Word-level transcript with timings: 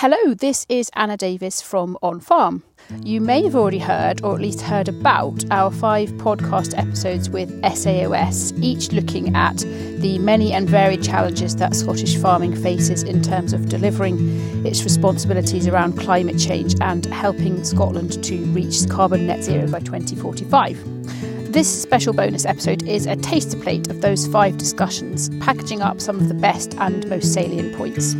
Hello, 0.00 0.32
this 0.32 0.64
is 0.70 0.90
Anna 0.94 1.18
Davis 1.18 1.60
from 1.60 1.98
On 2.00 2.20
Farm. 2.20 2.62
You 3.02 3.20
may 3.20 3.42
have 3.42 3.54
already 3.54 3.80
heard, 3.80 4.24
or 4.24 4.34
at 4.34 4.40
least 4.40 4.62
heard 4.62 4.88
about, 4.88 5.44
our 5.50 5.70
five 5.70 6.08
podcast 6.12 6.72
episodes 6.78 7.28
with 7.28 7.50
SAOS, 7.60 8.58
each 8.62 8.92
looking 8.92 9.36
at 9.36 9.58
the 9.58 10.18
many 10.20 10.54
and 10.54 10.66
varied 10.66 11.02
challenges 11.02 11.54
that 11.56 11.74
Scottish 11.76 12.16
farming 12.16 12.56
faces 12.56 13.02
in 13.02 13.20
terms 13.20 13.52
of 13.52 13.68
delivering 13.68 14.16
its 14.64 14.84
responsibilities 14.84 15.68
around 15.68 15.98
climate 15.98 16.38
change 16.38 16.74
and 16.80 17.04
helping 17.04 17.62
Scotland 17.62 18.24
to 18.24 18.38
reach 18.54 18.88
carbon 18.88 19.26
net 19.26 19.44
zero 19.44 19.70
by 19.70 19.80
2045. 19.80 21.52
This 21.52 21.82
special 21.82 22.14
bonus 22.14 22.46
episode 22.46 22.88
is 22.88 23.04
a 23.04 23.16
taster 23.16 23.58
plate 23.58 23.90
of 23.90 24.00
those 24.00 24.26
five 24.28 24.56
discussions, 24.56 25.28
packaging 25.40 25.82
up 25.82 26.00
some 26.00 26.16
of 26.16 26.28
the 26.28 26.34
best 26.34 26.72
and 26.78 27.06
most 27.10 27.34
salient 27.34 27.76
points. 27.76 28.14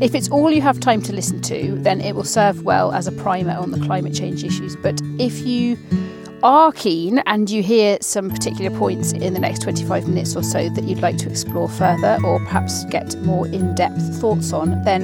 If 0.00 0.14
it's 0.14 0.28
all 0.28 0.52
you 0.52 0.62
have 0.62 0.78
time 0.78 1.02
to 1.02 1.12
listen 1.12 1.40
to, 1.42 1.76
then 1.80 2.00
it 2.00 2.14
will 2.14 2.22
serve 2.22 2.62
well 2.62 2.92
as 2.92 3.08
a 3.08 3.12
primer 3.12 3.54
on 3.54 3.72
the 3.72 3.80
climate 3.80 4.14
change 4.14 4.44
issues. 4.44 4.76
But 4.76 5.00
if 5.18 5.40
you 5.40 5.76
are 6.44 6.70
keen 6.70 7.18
and 7.26 7.50
you 7.50 7.64
hear 7.64 7.98
some 8.00 8.30
particular 8.30 8.70
points 8.78 9.10
in 9.12 9.34
the 9.34 9.40
next 9.40 9.62
25 9.62 10.06
minutes 10.06 10.36
or 10.36 10.44
so 10.44 10.68
that 10.68 10.84
you'd 10.84 11.00
like 11.00 11.16
to 11.18 11.28
explore 11.28 11.68
further 11.68 12.16
or 12.24 12.38
perhaps 12.38 12.84
get 12.84 13.16
more 13.22 13.48
in 13.48 13.74
depth 13.74 14.20
thoughts 14.20 14.52
on, 14.52 14.80
then 14.84 15.02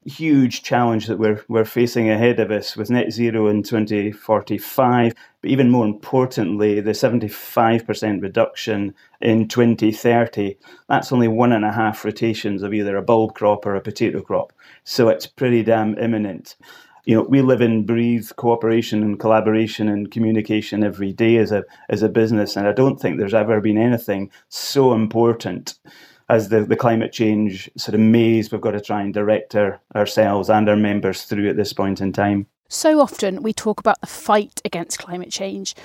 huge 0.05 0.61
challenge 0.61 1.07
that 1.07 1.17
we're 1.17 1.43
we're 1.47 1.65
facing 1.65 2.09
ahead 2.09 2.39
of 2.39 2.51
us 2.51 2.77
with 2.77 2.91
net 2.91 3.11
zero 3.11 3.47
in 3.47 3.63
2045 3.63 5.13
but 5.41 5.49
even 5.49 5.71
more 5.71 5.85
importantly 5.85 6.79
the 6.79 6.91
75% 6.91 8.21
reduction 8.21 8.93
in 9.21 9.47
2030 9.47 10.55
that's 10.89 11.11
only 11.11 11.27
one 11.27 11.51
and 11.51 11.65
a 11.65 11.71
half 11.71 12.05
rotations 12.05 12.61
of 12.61 12.73
either 12.73 12.95
a 12.95 13.01
bulb 13.01 13.33
crop 13.33 13.65
or 13.65 13.75
a 13.75 13.81
potato 13.81 14.21
crop. 14.21 14.53
So 14.83 15.09
it's 15.09 15.25
pretty 15.25 15.63
damn 15.63 15.97
imminent. 15.97 16.55
You 17.05 17.15
know 17.15 17.23
we 17.23 17.41
live 17.41 17.61
and 17.61 17.85
breathe 17.85 18.29
cooperation 18.35 19.03
and 19.03 19.19
collaboration 19.19 19.87
and 19.87 20.09
communication 20.09 20.83
every 20.83 21.13
day 21.13 21.37
as 21.37 21.51
a 21.51 21.63
as 21.89 22.01
a 22.01 22.09
business 22.09 22.55
and 22.55 22.67
i 22.67 22.71
don't 22.71 22.99
think 22.99 23.19
there's 23.19 23.35
ever 23.35 23.61
been 23.61 23.77
anything 23.77 24.31
so 24.49 24.91
important 24.91 25.75
as 26.29 26.49
the, 26.49 26.61
the 26.63 26.75
climate 26.75 27.11
change 27.11 27.69
sort 27.77 27.95
of 27.95 28.01
maze 28.01 28.51
we've 28.51 28.61
got 28.61 28.71
to 28.71 28.81
try 28.81 29.01
and 29.01 29.13
direct 29.13 29.55
our, 29.55 29.79
ourselves 29.95 30.49
and 30.49 30.67
our 30.67 30.75
members 30.75 31.23
through 31.23 31.49
at 31.49 31.55
this 31.55 31.73
point 31.73 32.01
in 32.01 32.11
time. 32.11 32.47
So 32.67 32.99
often 32.99 33.43
we 33.43 33.53
talk 33.53 33.79
about 33.79 34.01
the 34.01 34.07
fight 34.07 34.61
against 34.65 34.99
climate 34.99 35.31
change. 35.31 35.75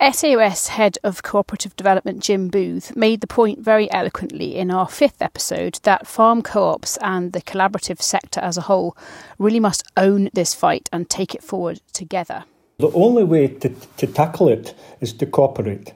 SAOS 0.00 0.68
Head 0.68 0.96
of 1.02 1.24
Cooperative 1.24 1.74
Development 1.74 2.22
Jim 2.22 2.48
Booth 2.48 2.94
made 2.94 3.20
the 3.20 3.26
point 3.26 3.58
very 3.58 3.90
eloquently 3.90 4.54
in 4.54 4.70
our 4.70 4.88
fifth 4.88 5.20
episode 5.20 5.80
that 5.82 6.06
farm 6.06 6.40
co 6.40 6.68
ops 6.68 6.96
and 6.98 7.32
the 7.32 7.42
collaborative 7.42 8.00
sector 8.00 8.38
as 8.38 8.56
a 8.56 8.62
whole 8.62 8.96
really 9.40 9.58
must 9.58 9.82
own 9.96 10.30
this 10.32 10.54
fight 10.54 10.88
and 10.92 11.10
take 11.10 11.34
it 11.34 11.42
forward 11.42 11.80
together. 11.92 12.44
The 12.78 12.92
only 12.92 13.24
way 13.24 13.48
to, 13.48 13.70
to 13.70 14.06
tackle 14.06 14.48
it 14.48 14.72
is 15.00 15.12
to 15.14 15.26
cooperate. 15.26 15.92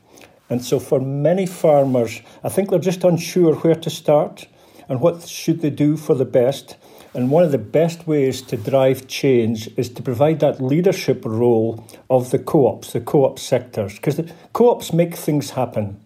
And 0.52 0.62
so 0.62 0.78
for 0.78 1.00
many 1.00 1.46
farmers, 1.46 2.20
I 2.44 2.50
think 2.50 2.68
they're 2.68 2.78
just 2.78 3.04
unsure 3.04 3.54
where 3.54 3.74
to 3.74 3.88
start 3.88 4.46
and 4.86 5.00
what 5.00 5.26
should 5.26 5.62
they 5.62 5.70
do 5.70 5.96
for 5.96 6.14
the 6.14 6.26
best. 6.26 6.76
And 7.14 7.30
one 7.30 7.42
of 7.42 7.52
the 7.52 7.58
best 7.58 8.06
ways 8.06 8.42
to 8.42 8.58
drive 8.58 9.06
change 9.06 9.70
is 9.78 9.88
to 9.88 10.02
provide 10.02 10.40
that 10.40 10.62
leadership 10.62 11.24
role 11.24 11.86
of 12.10 12.30
the 12.30 12.38
co 12.38 12.66
ops, 12.66 12.92
the 12.92 13.00
co 13.00 13.24
op 13.24 13.38
sectors, 13.38 13.94
because 13.94 14.16
the 14.16 14.30
co 14.52 14.70
ops 14.70 14.92
make 14.92 15.14
things 15.14 15.50
happen. 15.50 15.98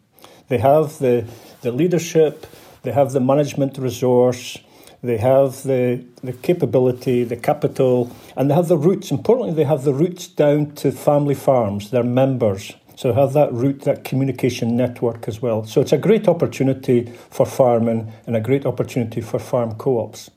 They 0.47 0.59
have 0.59 0.99
the, 1.01 1.27
the 1.63 1.73
leadership, 1.73 2.47
they 2.83 2.93
have 2.93 3.11
the 3.11 3.21
management 3.21 3.79
resource, 3.79 4.59
they 5.03 5.17
have 5.17 5.65
the, 5.65 6.05
the 6.23 6.33
capability, 6.33 7.25
the 7.25 7.37
capital, 7.37 8.13
and 8.37 8.49
they 8.49 8.55
have 8.55 8.69
the 8.69 8.79
roots. 8.79 9.11
Importantly, 9.11 9.55
they 9.55 9.65
have 9.65 9.83
the 9.83 9.93
roots 9.93 10.29
down 10.29 10.73
to 10.77 10.93
family 10.93 11.35
farms, 11.35 11.91
their 11.91 12.05
members. 12.05 12.75
So 12.97 13.13
have 13.13 13.35
that 13.35 13.53
route, 13.53 13.83
that 13.83 14.05
communication 14.05 14.77
network 14.77 15.29
as 15.29 15.41
well. 15.41 15.65
So 15.65 15.83
it's 15.83 15.93
a 15.93 15.99
great 15.99 16.27
opportunity 16.27 17.13
for 17.31 17.45
farming 17.45 18.11
and 18.27 18.35
a 18.35 18.41
great 18.41 18.65
opportunity 18.65 19.21
for 19.21 19.39
farm 19.39 19.75
co-ops. 19.75 20.31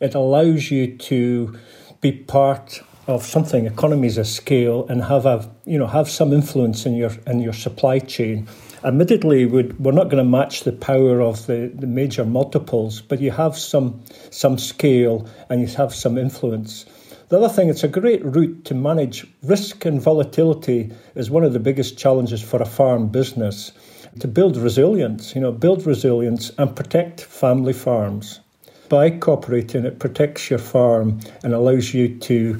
It 0.00 0.14
allows 0.14 0.70
you 0.72 0.96
to 0.96 1.56
be 2.00 2.10
part 2.10 2.82
of 3.06 3.24
something, 3.24 3.66
economies 3.66 4.18
of 4.18 4.26
scale, 4.26 4.86
and 4.88 5.04
have 5.04 5.24
a 5.26 5.48
you 5.64 5.78
know 5.78 5.86
have 5.86 6.08
some 6.08 6.32
influence 6.32 6.86
in 6.86 6.94
your 6.94 7.12
in 7.26 7.40
your 7.40 7.52
supply 7.52 7.98
chain. 7.98 8.48
Admittedly, 8.82 9.46
we're 9.46 9.92
not 9.92 10.04
going 10.04 10.24
to 10.24 10.24
match 10.24 10.64
the 10.64 10.72
power 10.72 11.20
of 11.20 11.46
the, 11.46 11.70
the 11.74 11.86
major 11.86 12.24
multiples, 12.24 13.02
but 13.02 13.20
you 13.20 13.30
have 13.30 13.56
some 13.58 14.02
some 14.30 14.58
scale 14.58 15.28
and 15.48 15.60
you 15.60 15.66
have 15.76 15.94
some 15.94 16.18
influence. 16.18 16.86
The 17.30 17.38
other 17.38 17.48
thing, 17.48 17.68
it's 17.68 17.84
a 17.84 17.88
great 17.88 18.24
route 18.24 18.64
to 18.64 18.74
manage 18.74 19.24
risk 19.44 19.84
and 19.84 20.02
volatility 20.02 20.90
is 21.14 21.30
one 21.30 21.44
of 21.44 21.52
the 21.52 21.60
biggest 21.60 21.96
challenges 21.96 22.42
for 22.42 22.60
a 22.60 22.66
farm 22.66 23.06
business. 23.06 23.70
To 24.18 24.26
build 24.26 24.56
resilience, 24.56 25.36
you 25.36 25.40
know, 25.40 25.52
build 25.52 25.86
resilience 25.86 26.50
and 26.58 26.74
protect 26.74 27.20
family 27.20 27.72
farms. 27.72 28.40
By 28.88 29.10
cooperating, 29.10 29.84
it 29.84 30.00
protects 30.00 30.50
your 30.50 30.58
farm 30.58 31.20
and 31.44 31.54
allows 31.54 31.94
you 31.94 32.18
to 32.18 32.58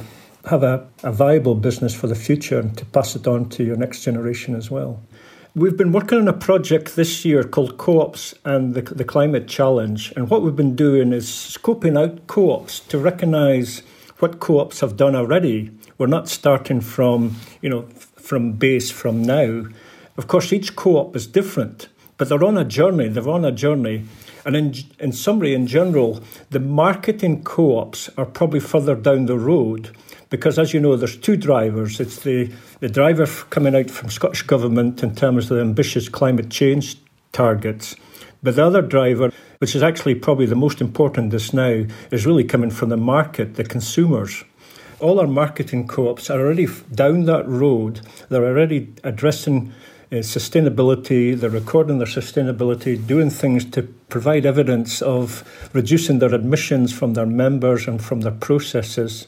have 0.48 0.62
a, 0.62 0.86
a 1.02 1.10
viable 1.10 1.56
business 1.56 1.92
for 1.92 2.06
the 2.06 2.14
future 2.14 2.60
and 2.60 2.78
to 2.78 2.84
pass 2.84 3.16
it 3.16 3.26
on 3.26 3.48
to 3.48 3.64
your 3.64 3.76
next 3.76 4.04
generation 4.04 4.54
as 4.54 4.70
well. 4.70 5.02
We've 5.56 5.76
been 5.76 5.90
working 5.90 6.18
on 6.18 6.28
a 6.28 6.32
project 6.32 6.94
this 6.94 7.24
year 7.24 7.42
called 7.42 7.76
Co 7.76 8.00
ops 8.00 8.34
and 8.44 8.74
the, 8.74 8.82
the 8.82 9.04
Climate 9.04 9.48
Challenge. 9.48 10.12
And 10.14 10.30
what 10.30 10.42
we've 10.42 10.54
been 10.54 10.76
doing 10.76 11.12
is 11.12 11.26
scoping 11.26 11.98
out 12.00 12.28
co 12.28 12.52
ops 12.52 12.78
to 12.78 12.98
recognise 12.98 13.82
what 14.20 14.40
co 14.40 14.60
ops 14.60 14.80
have 14.80 14.96
done 14.96 15.14
already. 15.14 15.70
We're 15.98 16.06
not 16.06 16.28
starting 16.28 16.80
from, 16.80 17.36
you 17.60 17.68
know, 17.68 17.82
from 18.16 18.52
base 18.52 18.90
from 18.90 19.22
now. 19.22 19.66
Of 20.16 20.28
course, 20.28 20.52
each 20.52 20.76
co 20.76 20.96
op 20.96 21.16
is 21.16 21.26
different, 21.26 21.88
but 22.18 22.28
they're 22.28 22.44
on 22.44 22.58
a 22.58 22.64
journey. 22.64 23.08
They're 23.08 23.28
on 23.28 23.44
a 23.44 23.52
journey. 23.52 24.04
And 24.44 24.56
in, 24.56 24.74
in 24.98 25.12
summary, 25.12 25.54
in 25.54 25.66
general, 25.66 26.22
the 26.50 26.60
marketing 26.60 27.42
co 27.42 27.78
ops 27.78 28.08
are 28.16 28.26
probably 28.26 28.60
further 28.60 28.94
down 28.94 29.26
the 29.26 29.38
road 29.38 29.96
because, 30.30 30.58
as 30.58 30.72
you 30.72 30.80
know, 30.80 30.96
there's 30.96 31.16
two 31.16 31.36
drivers. 31.36 32.00
It's 32.00 32.20
the, 32.20 32.50
the 32.80 32.88
driver 32.88 33.26
coming 33.26 33.74
out 33.74 33.90
from 33.90 34.10
Scottish 34.10 34.42
Government 34.42 35.02
in 35.02 35.14
terms 35.14 35.50
of 35.50 35.56
the 35.56 35.62
ambitious 35.62 36.08
climate 36.08 36.50
change 36.50 36.96
targets. 37.32 37.96
But 38.42 38.56
the 38.56 38.64
other 38.64 38.82
driver, 38.82 39.32
which 39.60 39.76
is 39.76 39.82
actually 39.82 40.14
probably 40.14 40.46
the 40.46 40.56
most 40.56 40.80
important 40.80 41.30
this 41.30 41.52
now, 41.52 41.84
is 42.10 42.24
really 42.24 42.44
coming 42.44 42.70
from 42.70 42.88
the 42.88 42.96
market, 42.96 43.56
the 43.56 43.64
consumers. 43.64 44.42
All 45.00 45.20
our 45.20 45.26
marketing 45.26 45.86
co 45.86 46.08
ops 46.08 46.30
are 46.30 46.40
already 46.40 46.66
down 46.94 47.26
that 47.26 47.46
road. 47.46 48.00
They're 48.30 48.46
already 48.46 48.90
addressing 49.04 49.72
uh, 50.10 50.16
sustainability, 50.16 51.38
they're 51.38 51.50
recording 51.50 51.98
their 51.98 52.06
sustainability, 52.06 53.06
doing 53.06 53.28
things 53.28 53.66
to 53.66 53.82
provide 54.08 54.46
evidence 54.46 55.02
of 55.02 55.44
reducing 55.74 56.20
their 56.20 56.34
emissions 56.34 56.90
from 56.92 57.12
their 57.12 57.26
members 57.26 57.86
and 57.86 58.02
from 58.02 58.22
their 58.22 58.32
processes 58.32 59.26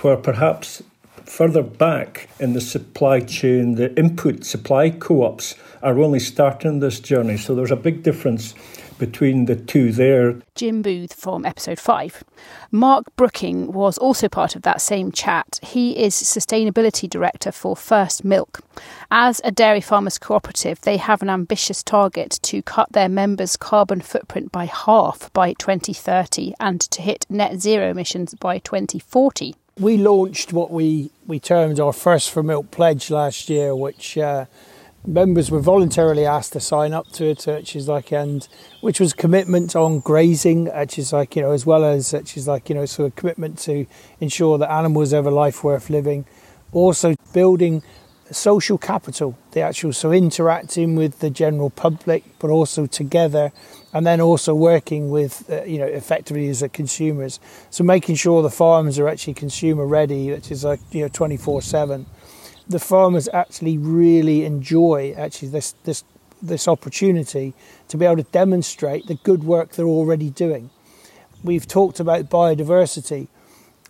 where 0.00 0.16
perhaps 0.16 0.82
further 1.26 1.62
back 1.62 2.28
in 2.40 2.54
the 2.54 2.60
supply 2.62 3.20
chain, 3.20 3.74
the 3.74 3.94
input 3.98 4.44
supply 4.44 4.88
co 4.88 5.22
ops 5.22 5.54
are 5.82 5.98
only 5.98 6.18
starting 6.18 6.80
this 6.80 6.98
journey. 6.98 7.36
So 7.36 7.54
there's 7.54 7.70
a 7.70 7.76
big 7.76 8.02
difference 8.02 8.54
between 8.98 9.46
the 9.46 9.56
two 9.56 9.92
there. 9.92 10.40
Jim 10.54 10.82
Booth 10.82 11.12
from 11.12 11.44
episode 11.44 11.78
5. 11.78 12.24
Mark 12.70 13.04
Brooking 13.16 13.72
was 13.72 13.98
also 13.98 14.28
part 14.28 14.56
of 14.56 14.62
that 14.62 14.80
same 14.80 15.12
chat. 15.12 15.58
He 15.62 15.98
is 15.98 16.14
Sustainability 16.14 17.08
Director 17.08 17.52
for 17.52 17.76
First 17.76 18.24
Milk. 18.24 18.60
As 19.10 19.40
a 19.44 19.50
dairy 19.50 19.80
farmers 19.80 20.18
cooperative, 20.18 20.80
they 20.80 20.96
have 20.96 21.22
an 21.22 21.30
ambitious 21.30 21.82
target 21.82 22.38
to 22.42 22.62
cut 22.62 22.92
their 22.92 23.08
members' 23.08 23.56
carbon 23.56 24.00
footprint 24.00 24.52
by 24.52 24.66
half 24.66 25.32
by 25.32 25.52
2030 25.54 26.54
and 26.60 26.80
to 26.80 27.02
hit 27.02 27.26
net 27.28 27.60
zero 27.60 27.90
emissions 27.90 28.34
by 28.34 28.58
2040 28.58 29.54
we 29.78 29.98
launched 29.98 30.52
what 30.52 30.70
we, 30.70 31.10
we 31.26 31.38
termed 31.38 31.78
our 31.78 31.92
First 31.92 32.30
for 32.30 32.42
Milk 32.42 32.70
pledge 32.70 33.10
last 33.10 33.50
year, 33.50 33.76
which 33.76 34.16
uh, 34.16 34.46
members 35.06 35.50
were 35.50 35.60
voluntarily 35.60 36.26
asked 36.26 36.52
to 36.54 36.60
sign 36.60 36.92
up 36.92 37.08
to 37.12 37.26
it, 37.26 37.46
is 37.76 37.88
like, 37.88 38.12
and 38.12 38.46
which 38.80 39.00
was 39.00 39.12
commitment 39.12 39.76
on 39.76 40.00
grazing, 40.00 40.66
which 40.66 40.98
is 40.98 41.12
like, 41.12 41.36
you 41.36 41.42
know, 41.42 41.52
as 41.52 41.64
well 41.64 41.84
as, 41.84 42.12
which 42.12 42.36
is 42.36 42.48
like, 42.48 42.68
you 42.68 42.74
know, 42.74 42.86
sort 42.86 43.06
of 43.06 43.16
commitment 43.16 43.58
to 43.60 43.86
ensure 44.20 44.58
that 44.58 44.70
animals 44.70 45.12
have 45.12 45.26
a 45.26 45.30
life 45.30 45.62
worth 45.62 45.90
living. 45.90 46.24
Also, 46.72 47.14
building 47.32 47.82
social 48.30 48.76
capital, 48.76 49.38
the 49.52 49.60
actual, 49.60 49.92
so 49.92 50.12
interacting 50.12 50.96
with 50.96 51.20
the 51.20 51.30
general 51.30 51.70
public, 51.70 52.24
but 52.38 52.50
also 52.50 52.86
together 52.86 53.52
and 53.96 54.06
then 54.06 54.20
also 54.20 54.54
working 54.54 55.08
with 55.10 55.48
uh, 55.48 55.62
you 55.64 55.78
know 55.78 55.86
effectively 55.86 56.48
as 56.50 56.60
a 56.60 56.68
consumers 56.68 57.40
so 57.70 57.82
making 57.82 58.14
sure 58.14 58.42
the 58.42 58.50
farms 58.50 58.98
are 58.98 59.08
actually 59.08 59.32
consumer 59.32 59.86
ready 59.86 60.30
which 60.30 60.50
is 60.50 60.64
like 60.64 60.80
you 60.90 61.00
know 61.00 61.08
24 61.08 61.62
7 61.62 62.04
the 62.68 62.78
farmers 62.78 63.28
actually 63.32 63.78
really 63.78 64.44
enjoy 64.44 65.14
actually 65.16 65.48
this 65.48 65.74
this 65.84 66.04
this 66.42 66.68
opportunity 66.68 67.54
to 67.88 67.96
be 67.96 68.04
able 68.04 68.16
to 68.16 68.30
demonstrate 68.30 69.06
the 69.06 69.14
good 69.14 69.44
work 69.44 69.72
they're 69.72 69.86
already 69.86 70.30
doing 70.30 70.70
we've 71.42 71.66
talked 71.66 72.00
about 72.00 72.28
biodiversity 72.28 73.28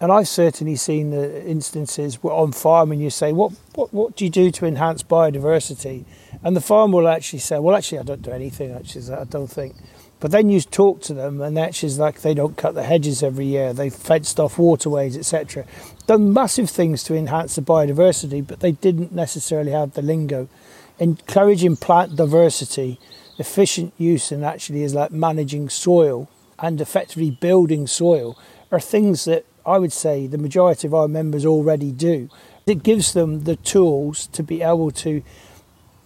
and 0.00 0.12
I've 0.12 0.28
certainly 0.28 0.76
seen 0.76 1.10
the 1.10 1.44
instances 1.46 2.22
where 2.22 2.34
on 2.34 2.52
farming 2.52 3.00
you 3.00 3.08
say, 3.08 3.32
what, 3.32 3.52
what, 3.74 3.94
what 3.94 4.16
do 4.16 4.24
you 4.24 4.30
do 4.30 4.50
to 4.50 4.66
enhance 4.66 5.02
biodiversity? 5.02 6.04
And 6.42 6.54
the 6.54 6.60
farmer 6.60 6.98
will 6.98 7.08
actually 7.08 7.38
say, 7.38 7.58
well, 7.58 7.74
actually, 7.74 8.00
I 8.00 8.02
don't 8.02 8.20
do 8.20 8.30
anything, 8.30 8.72
actually, 8.72 9.10
I 9.14 9.24
don't 9.24 9.46
think. 9.46 9.74
But 10.26 10.32
then 10.32 10.50
you 10.50 10.60
talk 10.60 11.02
to 11.02 11.14
them, 11.14 11.40
and 11.40 11.56
actually, 11.56 11.92
like 11.92 12.22
they 12.22 12.34
don't 12.34 12.56
cut 12.56 12.74
the 12.74 12.82
hedges 12.82 13.22
every 13.22 13.44
year. 13.44 13.72
They've 13.72 13.94
fenced 13.94 14.40
off 14.40 14.58
waterways, 14.58 15.16
etc. 15.16 15.64
Done 16.08 16.32
massive 16.32 16.68
things 16.68 17.04
to 17.04 17.14
enhance 17.14 17.54
the 17.54 17.62
biodiversity, 17.62 18.44
but 18.44 18.58
they 18.58 18.72
didn't 18.72 19.12
necessarily 19.12 19.70
have 19.70 19.92
the 19.92 20.02
lingo. 20.02 20.48
Encouraging 20.98 21.76
plant 21.76 22.16
diversity, 22.16 22.98
efficient 23.38 23.94
use, 23.98 24.32
and 24.32 24.44
actually 24.44 24.82
is 24.82 24.94
like 24.94 25.12
managing 25.12 25.68
soil 25.68 26.28
and 26.58 26.80
effectively 26.80 27.30
building 27.30 27.86
soil 27.86 28.36
are 28.72 28.80
things 28.80 29.26
that 29.26 29.46
I 29.64 29.78
would 29.78 29.92
say 29.92 30.26
the 30.26 30.38
majority 30.38 30.88
of 30.88 30.94
our 30.94 31.06
members 31.06 31.46
already 31.46 31.92
do. 31.92 32.30
It 32.66 32.82
gives 32.82 33.12
them 33.12 33.44
the 33.44 33.54
tools 33.54 34.26
to 34.32 34.42
be 34.42 34.60
able 34.60 34.90
to 34.90 35.22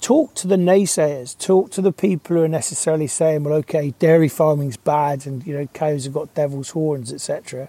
talk 0.01 0.35
to 0.35 0.47
the 0.47 0.57
naysayers, 0.57 1.39
talk 1.39 1.71
to 1.73 1.83
the 1.83 1.93
people 1.93 2.37
who 2.37 2.43
are 2.43 2.49
necessarily 2.49 3.07
saying, 3.07 3.45
well, 3.45 3.55
okay, 3.55 3.93
dairy 3.99 4.29
farming's 4.29 4.77
bad 4.77 5.27
and, 5.27 5.47
you 5.47 5.55
know, 5.55 5.67
cows 5.69 6.05
have 6.05 6.15
got 6.15 6.35
devil's 6.35 6.71
horns, 6.71 7.13
etc. 7.13 7.69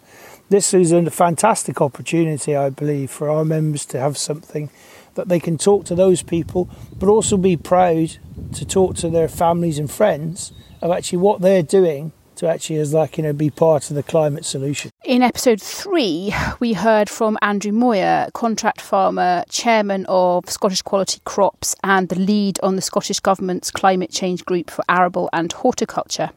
This 0.49 0.73
is 0.73 0.91
a 0.91 1.09
fantastic 1.11 1.81
opportunity, 1.81 2.55
I 2.55 2.69
believe, 2.69 3.11
for 3.11 3.29
our 3.29 3.45
members 3.45 3.85
to 3.87 3.99
have 3.99 4.17
something 4.17 4.69
that 5.15 5.27
they 5.27 5.39
can 5.39 5.57
talk 5.57 5.85
to 5.85 5.95
those 5.95 6.23
people, 6.23 6.69
but 6.97 7.09
also 7.09 7.35
be 7.35 7.57
proud 7.57 8.17
to 8.53 8.65
talk 8.65 8.95
to 8.97 9.09
their 9.09 9.27
families 9.27 9.77
and 9.77 9.91
friends 9.91 10.53
of 10.81 10.91
actually 10.91 11.19
what 11.19 11.41
they're 11.41 11.63
doing 11.63 12.13
to 12.41 12.49
actually 12.49 12.77
as 12.77 12.91
like 12.91 13.17
you 13.17 13.23
know 13.23 13.33
be 13.33 13.51
part 13.51 13.89
of 13.89 13.95
the 13.95 14.01
climate 14.01 14.43
solution. 14.43 14.89
In 15.05 15.21
episode 15.21 15.61
three, 15.61 16.33
we 16.59 16.73
heard 16.73 17.07
from 17.07 17.38
Andrew 17.39 17.71
Moir, 17.71 18.29
contract 18.33 18.81
farmer, 18.81 19.43
chairman 19.47 20.07
of 20.09 20.49
Scottish 20.49 20.81
Quality 20.81 21.21
Crops, 21.23 21.75
and 21.83 22.09
the 22.09 22.19
lead 22.19 22.59
on 22.63 22.75
the 22.75 22.81
Scottish 22.81 23.19
Government's 23.19 23.69
climate 23.69 24.09
change 24.09 24.43
group 24.43 24.71
for 24.71 24.83
arable 24.89 25.29
and 25.31 25.53
horticulture. 25.53 26.31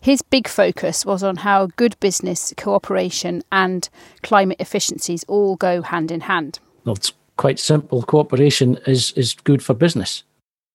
His 0.00 0.22
big 0.22 0.48
focus 0.48 1.04
was 1.04 1.22
on 1.22 1.36
how 1.36 1.66
good 1.76 2.00
business, 2.00 2.54
cooperation, 2.56 3.42
and 3.52 3.90
climate 4.22 4.56
efficiencies 4.58 5.22
all 5.28 5.56
go 5.56 5.82
hand 5.82 6.10
in 6.10 6.22
hand. 6.22 6.60
Well, 6.86 6.94
it's 6.94 7.12
quite 7.36 7.58
simple. 7.58 8.02
Cooperation 8.02 8.78
is 8.86 9.12
is 9.12 9.34
good 9.34 9.62
for 9.62 9.74
business. 9.74 10.24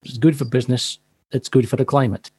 It's 0.04 0.20
good 0.20 0.38
for 0.38 0.46
business. 0.46 1.00
It's 1.32 1.50
good 1.50 1.68
for 1.68 1.78
the 1.78 1.84
climate. 1.84 2.30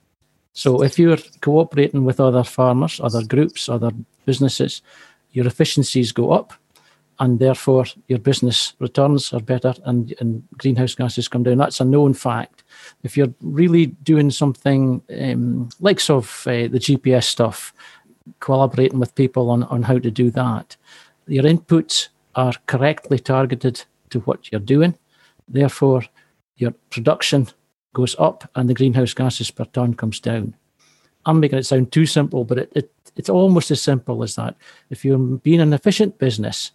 So 0.59 0.83
if 0.83 0.99
you're 0.99 1.19
cooperating 1.41 2.05
with 2.05 2.19
other 2.19 2.43
farmers, 2.43 2.99
other 2.99 3.25
groups, 3.25 3.69
other 3.69 3.93
businesses, 4.27 4.83
your 5.31 5.47
efficiencies 5.47 6.11
go 6.11 6.33
up 6.33 6.53
and 7.21 7.39
therefore 7.39 7.85
your 8.09 8.19
business 8.19 8.73
returns 8.81 9.33
are 9.33 9.39
better 9.39 9.73
and, 9.85 10.13
and 10.19 10.43
greenhouse 10.57 10.97
gases 10.97 11.29
come 11.29 11.45
down. 11.45 11.59
That's 11.59 11.79
a 11.81 11.85
known 11.85 12.13
fact. 12.13 12.65
If 13.05 13.17
you're 13.17 13.33
really 13.41 13.87
doing 13.87 14.33
something 14.33 15.01
um, 15.23 15.69
like 15.79 16.11
of 16.11 16.43
uh, 16.45 16.67
the 16.67 16.81
GPS 16.81 17.27
stuff, 17.27 17.73
collaborating 18.41 18.99
with 18.99 19.15
people 19.15 19.51
on, 19.51 19.63
on 19.63 19.85
how 19.85 20.01
to 20.01 20.11
do 20.11 20.29
that, 20.33 20.77
your 21.29 21.45
inputs 21.45 22.09
are 22.35 22.55
correctly 22.67 23.21
targeted 23.21 23.85
to 24.11 24.19
what 24.23 24.51
you're 24.51 24.61
doing. 24.61 24.99
Therefore, 25.47 26.03
your 26.57 26.73
production 26.91 27.47
goes 27.99 28.15
up 28.21 28.49
and 28.55 28.69
the 28.69 28.75
greenhouse 28.75 29.13
gases 29.13 29.51
per 29.51 29.65
tonne 29.65 29.93
comes 29.93 30.21
down. 30.21 30.55
I'm 31.27 31.41
making 31.41 31.59
it 31.59 31.67
sound 31.67 31.91
too 31.91 32.07
simple, 32.07 32.45
but 32.45 32.59
it, 32.59 32.73
it, 32.77 32.93
it's 33.17 33.29
almost 33.29 33.73
as 33.73 33.83
simple 33.83 34.23
as 34.23 34.37
that. 34.37 34.55
If 34.89 35.05
you're 35.05 35.19
being 35.19 35.61
an 35.61 35.73
efficient 35.73 36.17
business, 36.17 36.71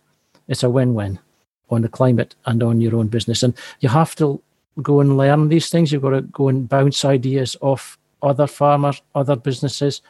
it's 0.49 0.63
a 0.63 0.69
win 0.69 0.93
win 0.93 1.19
on 1.69 1.81
the 1.81 1.87
climate 1.87 2.35
and 2.45 2.61
on 2.61 2.81
your 2.81 2.97
own 2.97 3.07
business. 3.07 3.41
And 3.41 3.53
you 3.79 3.87
have 3.87 4.15
to 4.15 4.41
go 4.81 4.99
and 4.99 5.15
learn 5.15 5.47
these 5.47 5.69
things. 5.69 5.93
You've 5.93 6.01
got 6.01 6.09
to 6.09 6.23
go 6.23 6.49
and 6.49 6.67
bounce 6.67 7.05
ideas 7.05 7.55
off 7.61 7.97
other 8.21 8.45
farmers, 8.45 9.01
other 9.15 9.37
businesses. 9.37 10.01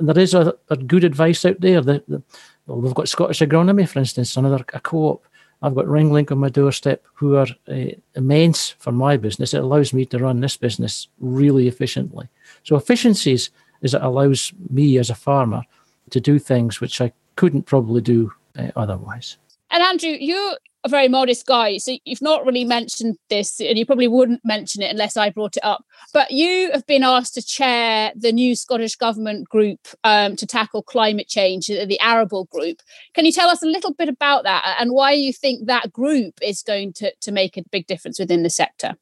And 0.00 0.08
there 0.08 0.18
is 0.18 0.34
a, 0.34 0.52
a 0.68 0.76
good 0.76 1.04
advice 1.04 1.44
out 1.44 1.60
there. 1.60 1.80
Well, 1.80 2.80
we've 2.80 2.94
got 2.94 3.08
Scottish 3.08 3.38
Agronomy, 3.38 3.88
for 3.88 4.00
instance, 4.00 4.36
another 4.36 4.64
a 4.72 4.80
co-op 4.80 5.24
I've 5.62 5.74
got 5.74 5.86
Ringlink 5.86 6.32
on 6.32 6.38
my 6.38 6.48
doorstep 6.48 7.04
who 7.14 7.36
are 7.36 7.46
uh, 7.68 7.92
immense 8.14 8.70
for 8.70 8.92
my 8.92 9.16
business. 9.16 9.52
It 9.52 9.62
allows 9.62 9.92
me 9.92 10.06
to 10.06 10.18
run 10.18 10.40
this 10.40 10.56
business 10.56 11.08
really 11.18 11.68
efficiently. 11.68 12.28
So 12.64 12.76
efficiencies 12.76 13.50
is 13.82 13.94
it 13.94 14.02
allows 14.02 14.52
me 14.70 14.98
as 14.98 15.10
a 15.10 15.14
farmer 15.14 15.62
to 16.10 16.20
do 16.20 16.38
things 16.38 16.80
which 16.80 17.00
I 17.00 17.12
couldn't 17.36 17.62
probably 17.62 18.00
do 18.00 18.32
uh, 18.58 18.70
otherwise. 18.76 19.36
And 19.70 19.82
Andrew, 19.82 20.10
you're 20.10 20.56
a 20.82 20.88
very 20.88 21.08
modest 21.08 21.46
guy, 21.46 21.76
so 21.76 21.96
you've 22.04 22.22
not 22.22 22.44
really 22.46 22.64
mentioned 22.64 23.16
this, 23.28 23.60
and 23.60 23.78
you 23.78 23.84
probably 23.84 24.08
wouldn't 24.08 24.40
mention 24.44 24.82
it 24.82 24.90
unless 24.90 25.16
I 25.16 25.30
brought 25.30 25.56
it 25.56 25.64
up. 25.64 25.84
But 26.14 26.30
you 26.30 26.70
have 26.72 26.86
been 26.86 27.02
asked 27.02 27.34
to 27.34 27.42
chair 27.42 28.12
the 28.16 28.32
new 28.32 28.56
Scottish 28.56 28.96
Government 28.96 29.48
group 29.48 29.80
um, 30.04 30.36
to 30.36 30.46
tackle 30.46 30.82
climate 30.82 31.28
change, 31.28 31.66
the 31.66 32.00
Arable 32.00 32.46
Group. 32.46 32.80
Can 33.14 33.26
you 33.26 33.32
tell 33.32 33.48
us 33.48 33.62
a 33.62 33.66
little 33.66 33.92
bit 33.92 34.08
about 34.08 34.44
that 34.44 34.76
and 34.80 34.92
why 34.92 35.12
you 35.12 35.32
think 35.32 35.66
that 35.66 35.92
group 35.92 36.34
is 36.42 36.62
going 36.62 36.94
to, 36.94 37.12
to 37.20 37.30
make 37.30 37.56
a 37.56 37.62
big 37.70 37.86
difference 37.86 38.18
within 38.18 38.42
the 38.42 38.50
sector? 38.50 38.96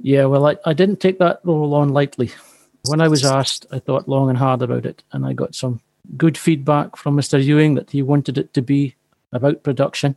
Yeah, 0.00 0.24
well, 0.24 0.46
I, 0.46 0.56
I 0.64 0.72
didn't 0.72 1.00
take 1.00 1.18
that 1.18 1.40
role 1.44 1.74
on 1.74 1.90
lightly. 1.90 2.32
When 2.88 3.00
I 3.00 3.08
was 3.08 3.24
asked, 3.24 3.66
I 3.70 3.78
thought 3.78 4.08
long 4.08 4.30
and 4.30 4.38
hard 4.38 4.62
about 4.62 4.86
it, 4.86 5.04
and 5.12 5.26
I 5.26 5.34
got 5.34 5.54
some 5.54 5.80
good 6.16 6.36
feedback 6.38 6.96
from 6.96 7.16
Mr. 7.16 7.42
Ewing 7.42 7.74
that 7.74 7.90
he 7.90 8.02
wanted 8.02 8.38
it 8.38 8.54
to 8.54 8.62
be 8.62 8.96
about 9.32 9.62
production 9.62 10.16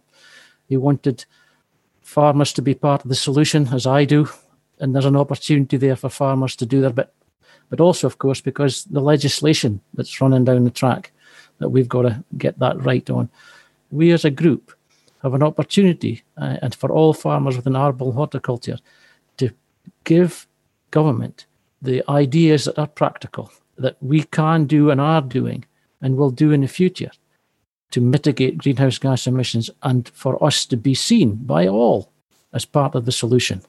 he 0.68 0.78
wanted 0.78 1.26
farmers 2.02 2.54
to 2.54 2.62
be 2.62 2.74
part 2.74 3.04
of 3.04 3.10
the 3.10 3.16
solution, 3.16 3.70
as 3.74 3.86
I 3.86 4.06
do, 4.06 4.28
and 4.80 4.94
there's 4.94 5.06
an 5.06 5.16
opportunity 5.16 5.78
there 5.78 5.96
for 5.96 6.10
farmers 6.10 6.56
to 6.58 6.66
do 6.66 6.82
their 6.82 6.90
bit. 6.90 7.14
But 7.70 7.80
also, 7.80 8.08
of 8.08 8.18
course, 8.18 8.42
because 8.42 8.86
the 8.86 9.02
legislation 9.02 9.82
that's 9.94 10.20
running 10.22 10.46
down 10.46 10.64
the 10.64 10.72
track 10.72 11.12
that 11.60 11.70
we've 11.70 11.88
got 11.88 12.04
to 12.04 12.24
get 12.38 12.60
that 12.60 12.84
right 12.84 13.08
on. 13.10 13.30
We 13.92 14.12
as 14.12 14.26
a 14.26 14.32
group 14.32 14.74
have 15.22 15.34
an 15.34 15.44
opportunity, 15.44 16.24
uh, 16.38 16.58
and 16.62 16.76
for 16.76 16.92
all 16.92 17.14
farmers 17.14 17.56
within 17.56 17.76
arable 17.76 18.12
horticulture, 18.12 18.80
to 19.38 19.52
give 20.04 20.48
government 20.92 21.46
the 21.82 22.04
ideas 22.10 22.66
that 22.66 22.80
are 22.80 22.88
practical, 22.88 23.52
that 23.78 23.98
we 24.02 24.24
can 24.24 24.66
do 24.66 24.90
and 24.90 25.00
are 25.00 25.22
doing, 25.22 25.66
and 26.02 26.18
will 26.18 26.32
do 26.32 26.52
in 26.52 26.62
the 26.62 26.68
future 26.68 27.12
to 27.94 28.02
mitigate 28.02 28.58
greenhouse 28.58 28.98
gas 28.98 29.28
emissions 29.28 29.70
and 29.84 30.10
for 30.10 30.44
us 30.44 30.66
to 30.66 30.76
be 30.76 30.96
seen 30.96 31.36
by 31.36 31.68
all 31.68 32.12
as 32.52 32.66
part 32.66 32.96
of 32.96 33.06
the 33.06 33.12
solution. 33.12 33.62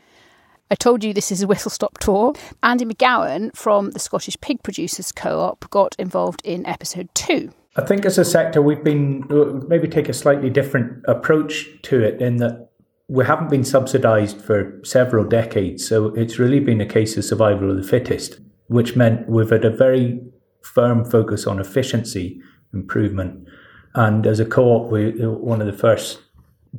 I 0.70 0.74
told 0.74 1.04
you 1.04 1.12
this 1.12 1.30
is 1.30 1.42
a 1.42 1.46
whistle 1.46 1.70
stop 1.70 1.98
tour. 1.98 2.32
Andy 2.62 2.86
McGowan 2.86 3.54
from 3.54 3.90
the 3.90 3.98
Scottish 3.98 4.36
Pig 4.40 4.62
Producers 4.62 5.12
Co 5.12 5.40
op 5.40 5.68
got 5.70 5.94
involved 5.98 6.40
in 6.42 6.64
episode 6.64 7.10
two. 7.14 7.52
I 7.76 7.82
think 7.82 8.06
as 8.06 8.16
a 8.16 8.24
sector, 8.24 8.62
we've 8.62 8.82
been 8.82 9.24
uh, 9.30 9.66
maybe 9.68 9.88
take 9.88 10.08
a 10.08 10.14
slightly 10.14 10.48
different 10.48 11.04
approach 11.06 11.68
to 11.82 12.02
it 12.02 12.20
in 12.20 12.36
that 12.38 12.70
we 13.08 13.26
haven't 13.26 13.50
been 13.50 13.64
subsidised 13.64 14.40
for 14.40 14.80
several 14.84 15.24
decades. 15.24 15.86
So 15.86 16.14
it's 16.14 16.38
really 16.38 16.60
been 16.60 16.80
a 16.80 16.86
case 16.86 17.16
of 17.18 17.24
survival 17.24 17.70
of 17.70 17.76
the 17.76 17.86
fittest, 17.86 18.40
which 18.68 18.96
meant 18.96 19.28
we've 19.28 19.50
had 19.50 19.66
a 19.66 19.70
very 19.70 20.18
firm 20.62 21.04
focus 21.04 21.46
on 21.46 21.60
efficiency 21.60 22.40
improvement 22.72 23.46
and 23.94 24.26
as 24.26 24.40
a 24.40 24.44
co-op, 24.44 24.90
we, 24.90 25.12
one 25.26 25.60
of 25.60 25.66
the 25.66 25.72
first 25.72 26.20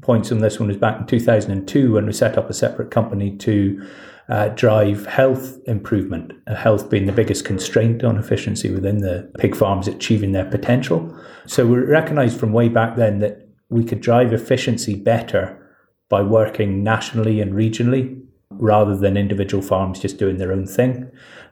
points 0.02 0.32
on 0.32 0.40
this 0.40 0.60
one 0.60 0.68
was 0.68 0.78
back 0.78 1.00
in 1.00 1.08
2002 1.08 1.94
when 1.94 2.06
we 2.06 2.12
set 2.12 2.38
up 2.38 2.50
a 2.50 2.54
separate 2.54 2.92
company 2.92 3.36
to 3.38 3.88
uh, 4.28 4.50
drive 4.50 5.06
health 5.06 5.58
improvement, 5.68 6.34
uh, 6.48 6.56
health 6.56 6.90
being 6.90 7.06
the 7.06 7.12
biggest 7.12 7.46
constraint 7.46 8.04
on 8.04 8.18
efficiency 8.18 8.72
within 8.72 9.00
the 9.00 9.32
pig 9.38 9.56
farms 9.56 9.88
achieving 9.88 10.32
their 10.32 10.46
potential. 10.46 11.16
So 11.46 11.66
we 11.66 11.78
recognized 11.78 12.40
from 12.40 12.52
way 12.52 12.68
back 12.70 12.96
then 12.96 13.20
that 13.20 13.48
we 13.70 13.84
could 13.84 14.02
drive 14.02 14.34
efficiency 14.34 14.96
better 14.96 15.62
by 16.10 16.22
working 16.22 16.84
nationally 16.84 17.40
and 17.40 17.54
regionally 17.54 18.22
rather 18.50 18.96
than 18.96 19.18
individual 19.18 19.64
farms 19.64 20.00
just 20.00 20.18
doing 20.18 20.38
their 20.38 20.52
own 20.52 20.66
thing. 20.66 21.10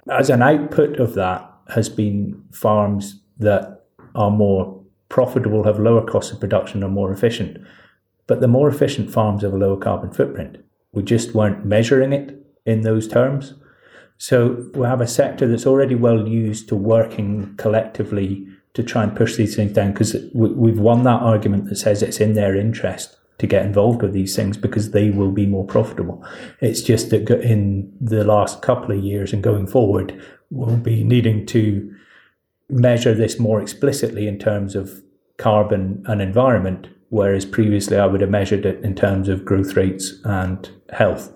As 0.10 0.29
an 0.29 0.41
output 0.41 1.00
of 1.00 1.13
that 1.15 1.50
has 1.70 1.89
been 1.89 2.43
farms 2.51 3.22
that 3.38 3.86
are 4.15 4.32
more 4.32 4.83
profitable, 5.13 5.63
have 5.63 5.79
lower 5.79 6.03
costs 6.03 6.32
of 6.32 6.39
production, 6.39 6.84
are 6.84 6.89
more 6.89 7.12
efficient. 7.12 7.63
But 8.25 8.41
the 8.41 8.48
more 8.48 8.67
efficient 8.67 9.12
farms 9.12 9.43
have 9.43 9.53
a 9.53 9.58
lower 9.58 9.77
carbon 9.77 10.12
footprint. 10.12 10.58
We 10.91 11.03
just 11.03 11.36
weren't 11.36 11.63
measuring 11.63 12.13
it 12.13 12.43
in 12.65 12.82
those 12.82 13.08
terms. 13.08 13.53
So 14.17 14.65
we 14.74 14.88
have 14.88 15.01
a 15.01 15.08
sector 15.08 15.48
that's 15.48 15.67
already 15.67 15.93
well 15.93 16.27
used 16.27 16.67
to 16.70 16.75
working 16.75 17.55
collectively 17.58 18.48
to 18.74 18.82
try 18.82 19.03
and 19.03 19.15
push 19.15 19.36
these 19.36 19.55
things 19.55 19.74
down 19.74 19.91
because 19.91 20.15
we've 20.34 20.79
won 20.79 21.03
that 21.03 21.22
argument 21.22 21.65
that 21.65 21.75
says 21.75 22.01
it's 22.01 22.20
in 22.20 22.34
their 22.34 22.55
interest 22.55 23.15
to 23.38 23.46
get 23.46 23.67
involved 23.67 24.01
with 24.01 24.13
these 24.13 24.36
things 24.36 24.58
because 24.58 24.91
they 24.91 25.12
will 25.12 25.32
be 25.32 25.46
more 25.46 25.65
profitable. 25.65 26.25
It's 26.60 26.82
just 26.82 27.12
that 27.12 27.29
in 27.29 27.96
the 28.01 28.24
last 28.24 28.63
couple 28.63 28.98
of 28.98 29.03
years 29.03 29.32
and 29.32 29.43
going 29.43 29.67
forward, 29.67 30.20
we'll 30.50 30.77
be 30.77 31.03
needing 31.03 31.46
to 31.48 31.93
measure 32.74 33.13
this 33.13 33.39
more 33.39 33.62
explicitly 33.62 34.27
in 34.27 34.39
terms 34.39 34.75
of 34.75 35.01
carbon 35.38 36.03
and 36.08 36.22
environment, 36.22 36.88
whereas 37.10 37.46
previously 37.46 37.98
I 37.98 38.06
would 38.06 38.22
have 38.22 38.30
measured 38.30 38.65
it 38.65 38.84
in 38.84 38.96
terms 38.96 39.30
of 39.30 39.46
growth 39.46 39.75
rates 39.75 40.13
and 40.25 40.70
health. 40.92 41.32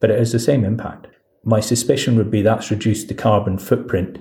But 0.00 0.10
it 0.10 0.18
has 0.18 0.32
the 0.32 0.38
same 0.38 0.64
impact. 0.64 1.06
My 1.44 1.60
suspicion 1.60 2.16
would 2.16 2.30
be 2.30 2.42
that's 2.42 2.70
reduced 2.70 3.08
the 3.08 3.14
carbon 3.14 3.58
footprint 3.58 4.18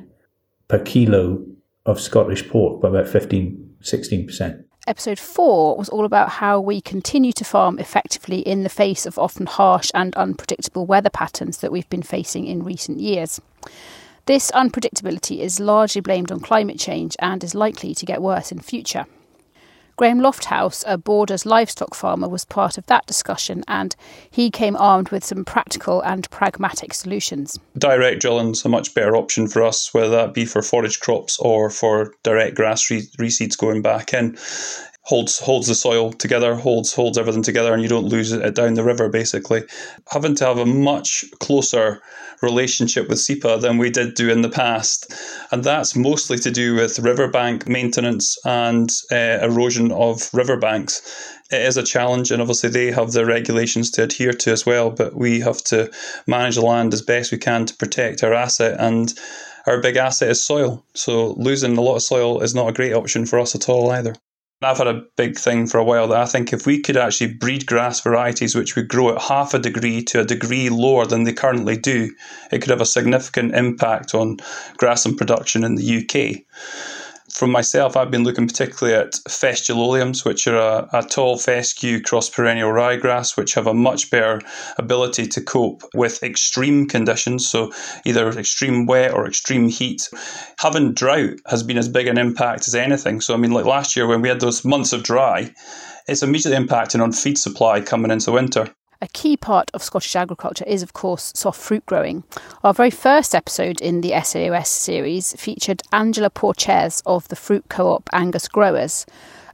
per 0.68 0.80
kilo 0.80 1.46
of 1.86 2.00
Scottish 2.00 2.48
pork 2.50 2.82
by 2.82 2.90
about 2.90 3.08
15, 3.08 3.76
16%. 3.82 4.64
Episode 4.86 5.20
4 5.20 5.78
was 5.78 5.88
all 5.88 6.04
about 6.04 6.28
how 6.28 6.60
we 6.60 6.82
continue 6.82 7.32
to 7.32 7.46
farm 7.46 7.80
effectively 7.80 8.40
in 8.40 8.64
the 8.64 8.70
face 8.70 9.06
of 9.06 9.18
often 9.18 9.46
harsh 9.46 9.90
and 9.94 10.14
unpredictable 10.16 10.86
weather 10.86 11.10
patterns 11.10 11.60
that 11.60 11.72
we've 11.72 11.90
been 11.90 12.04
facing 12.04 12.46
in 12.46 12.64
recent 12.64 13.00
years. 13.00 13.40
This 14.26 14.52
unpredictability 14.52 15.40
is 15.40 15.60
largely 15.60 16.00
blamed 16.00 16.32
on 16.32 16.40
climate 16.40 16.80
change 16.80 17.18
and 17.20 17.44
is 17.44 17.54
likely 17.54 17.94
to 17.94 18.06
get 18.06 18.22
worse 18.22 18.54
in 18.54 18.60
future. 18.60 19.06
Graham 19.96 20.20
Lofthouse, 20.20 20.84
a 20.88 20.98
Borders 20.98 21.46
livestock 21.46 21.94
farmer, 21.94 22.28
was 22.28 22.46
part 22.46 22.78
of 22.78 22.86
that 22.88 23.06
discussion 23.06 23.64
and 23.68 23.96
he 24.32 24.50
came 24.50 24.76
armed 24.78 25.10
with 25.10 25.24
some 25.24 25.46
practical 25.46 26.02
and 26.02 26.30
pragmatic 26.32 26.94
solutions. 26.94 27.60
Direct 27.78 28.22
drilling's 28.22 28.66
a 28.66 28.70
much 28.70 28.96
better 28.96 29.16
option 29.16 29.48
for 29.48 29.62
us, 29.62 29.94
whether 29.94 30.10
that 30.10 30.34
be 30.34 30.46
for 30.46 30.64
forage 30.64 31.00
crops 31.00 31.38
or 31.40 31.70
for 31.70 32.14
direct 32.24 32.56
grass 32.56 32.90
re- 32.90 33.08
reseeds 33.20 33.58
going 33.58 33.82
back 33.82 34.14
in 34.14 34.38
holds 35.04 35.40
holds 35.40 35.68
the 35.68 35.76
soil 35.76 36.14
together, 36.14 36.56
holds 36.56 36.94
holds 36.94 37.18
everything 37.18 37.44
together, 37.44 37.74
and 37.74 37.84
you 37.84 37.90
don't 37.90 38.08
lose 38.08 38.32
it 38.32 38.56
down 38.56 38.74
the 38.74 38.84
river. 38.84 39.10
Basically, 39.10 39.64
having 40.10 40.36
to 40.36 40.46
have 40.46 40.58
a 40.58 40.66
much 40.66 41.26
closer 41.40 42.02
relationship 42.42 43.10
with 43.10 43.20
SEPA 43.20 43.62
than 43.62 43.78
we 43.78 43.90
did 43.90 44.16
do 44.16 44.30
in 44.30 44.42
the 44.42 44.50
past, 44.50 45.14
and 45.52 45.64
that's 45.64 45.96
mostly 45.96 46.38
to 46.40 46.52
do 46.52 46.76
with 46.76 47.00
riverbank 47.00 47.68
maintenance 47.68 48.38
and 48.46 48.92
uh, 49.12 49.40
erosion 49.42 49.92
of 49.92 50.30
riverbanks. 50.34 51.38
It 51.52 51.62
is 51.62 51.78
a 51.78 51.84
challenge, 51.84 52.32
and 52.32 52.42
obviously 52.42 52.70
they 52.70 52.92
have 52.92 53.12
the 53.12 53.26
regulations 53.26 53.92
to 53.92 54.04
adhere 54.04 54.34
to 54.34 54.52
as 54.52 54.66
well. 54.66 54.90
But 54.90 55.16
we 55.16 55.42
have 55.42 55.62
to 55.66 55.92
manage 56.28 56.56
the 56.56 56.62
land 56.62 56.94
as 56.94 57.02
best 57.02 57.32
we 57.32 57.38
can 57.38 57.66
to 57.66 57.76
protect 57.76 58.24
our 58.24 58.34
asset 58.34 58.80
and. 58.80 59.14
Our 59.66 59.80
big 59.80 59.96
asset 59.96 60.30
is 60.30 60.44
soil, 60.44 60.84
so 60.94 61.36
losing 61.38 61.78
a 61.78 61.82
lot 61.82 61.96
of 61.96 62.02
soil 62.02 62.42
is 62.42 62.54
not 62.54 62.68
a 62.68 62.74
great 62.74 62.92
option 62.92 63.26
for 63.26 63.40
us 63.40 63.56
at 63.56 63.70
all 63.70 63.92
either. 63.92 64.14
I've 64.66 64.78
had 64.78 64.88
a 64.88 65.04
big 65.18 65.38
thing 65.38 65.68
for 65.68 65.78
a 65.78 65.84
while 65.84 66.08
that 66.10 66.22
I 66.22 66.26
think 66.26 66.54
if 66.54 66.66
we 66.66 66.80
could 66.80 66.98
actually 66.98 67.34
breed 67.34 67.66
grass 67.66 68.00
varieties 68.02 68.56
which 68.56 68.76
would 68.76 68.88
grow 68.88 69.10
at 69.10 69.22
half 69.22 69.54
a 69.54 69.60
degree 69.60 70.04
to 70.06 70.22
a 70.22 70.26
degree 70.26 70.70
lower 70.70 71.06
than 71.06 71.24
they 71.24 71.34
currently 71.34 71.78
do, 71.78 72.14
it 72.52 72.60
could 72.60 72.70
have 72.70 72.82
a 72.82 72.86
significant 72.86 73.56
impact 73.56 74.14
on 74.14 74.38
grass 74.78 75.06
and 75.06 75.18
production 75.18 75.64
in 75.64 75.76
the 75.76 75.98
UK 75.98 76.44
from 77.34 77.52
myself, 77.52 77.98
I've 77.98 78.12
been 78.12 78.24
looking 78.24 78.48
particularly 78.48 78.98
at 78.98 79.16
fescue 79.28 79.76
which 80.24 80.48
are 80.48 80.58
a, 80.58 80.90
a 80.94 81.04
tall 81.04 81.38
fescue 81.38 82.02
cross 82.02 82.30
perennial 82.30 82.72
ryegrass, 82.72 83.36
which 83.36 83.56
have 83.56 83.68
a 83.68 83.74
much 83.74 84.12
better 84.12 84.42
ability 84.78 85.28
to 85.28 85.42
cope 85.42 85.84
with 85.94 86.22
extreme 86.24 86.88
conditions, 86.88 87.48
so 87.48 87.72
either 88.06 88.30
extreme 88.30 88.86
wet 88.86 89.14
or 89.14 89.28
extreme 89.28 89.68
heat. 89.68 90.10
Having 90.60 90.94
drought 90.94 91.40
has 91.48 91.64
been 91.64 91.78
as 91.78 91.90
big 91.90 92.08
an 92.08 92.18
impact 92.18 92.68
as 92.68 92.76
anything. 92.76 93.20
So, 93.20 93.34
I 93.34 93.38
mean, 93.38 93.52
like 93.52 93.66
last 93.66 93.96
year 93.96 94.08
when 94.08 94.22
we 94.22 94.30
had 94.30 94.40
those 94.40 94.64
months 94.64 94.94
of 94.94 95.04
dry, 95.04 95.52
it's 96.08 96.24
immediately 96.24 96.64
impacting 96.64 97.02
on 97.02 97.12
feed 97.12 97.38
supply 97.38 97.82
coming 97.82 98.12
into 98.12 98.32
winter. 98.32 98.74
A 99.04 99.08
key 99.08 99.36
part 99.36 99.70
of 99.74 99.84
Scottish 99.84 100.16
agriculture 100.16 100.64
is, 100.66 100.82
of 100.82 100.94
course, 100.94 101.34
soft 101.36 101.60
fruit 101.60 101.86
growing. 101.86 102.24
Our 102.64 102.74
very 102.74 102.90
first 102.90 103.36
episode 103.36 103.82
in 103.82 104.00
the 104.00 104.12
SAOS 104.12 104.70
series 104.70 105.34
featured 105.34 105.82
Angela 105.92 106.30
Porches 106.30 107.04
of 107.06 107.28
the 107.28 107.36
fruit 107.36 107.66
co 107.68 107.92
op 107.92 108.10
Angus 108.14 108.48
Growers. 108.48 109.06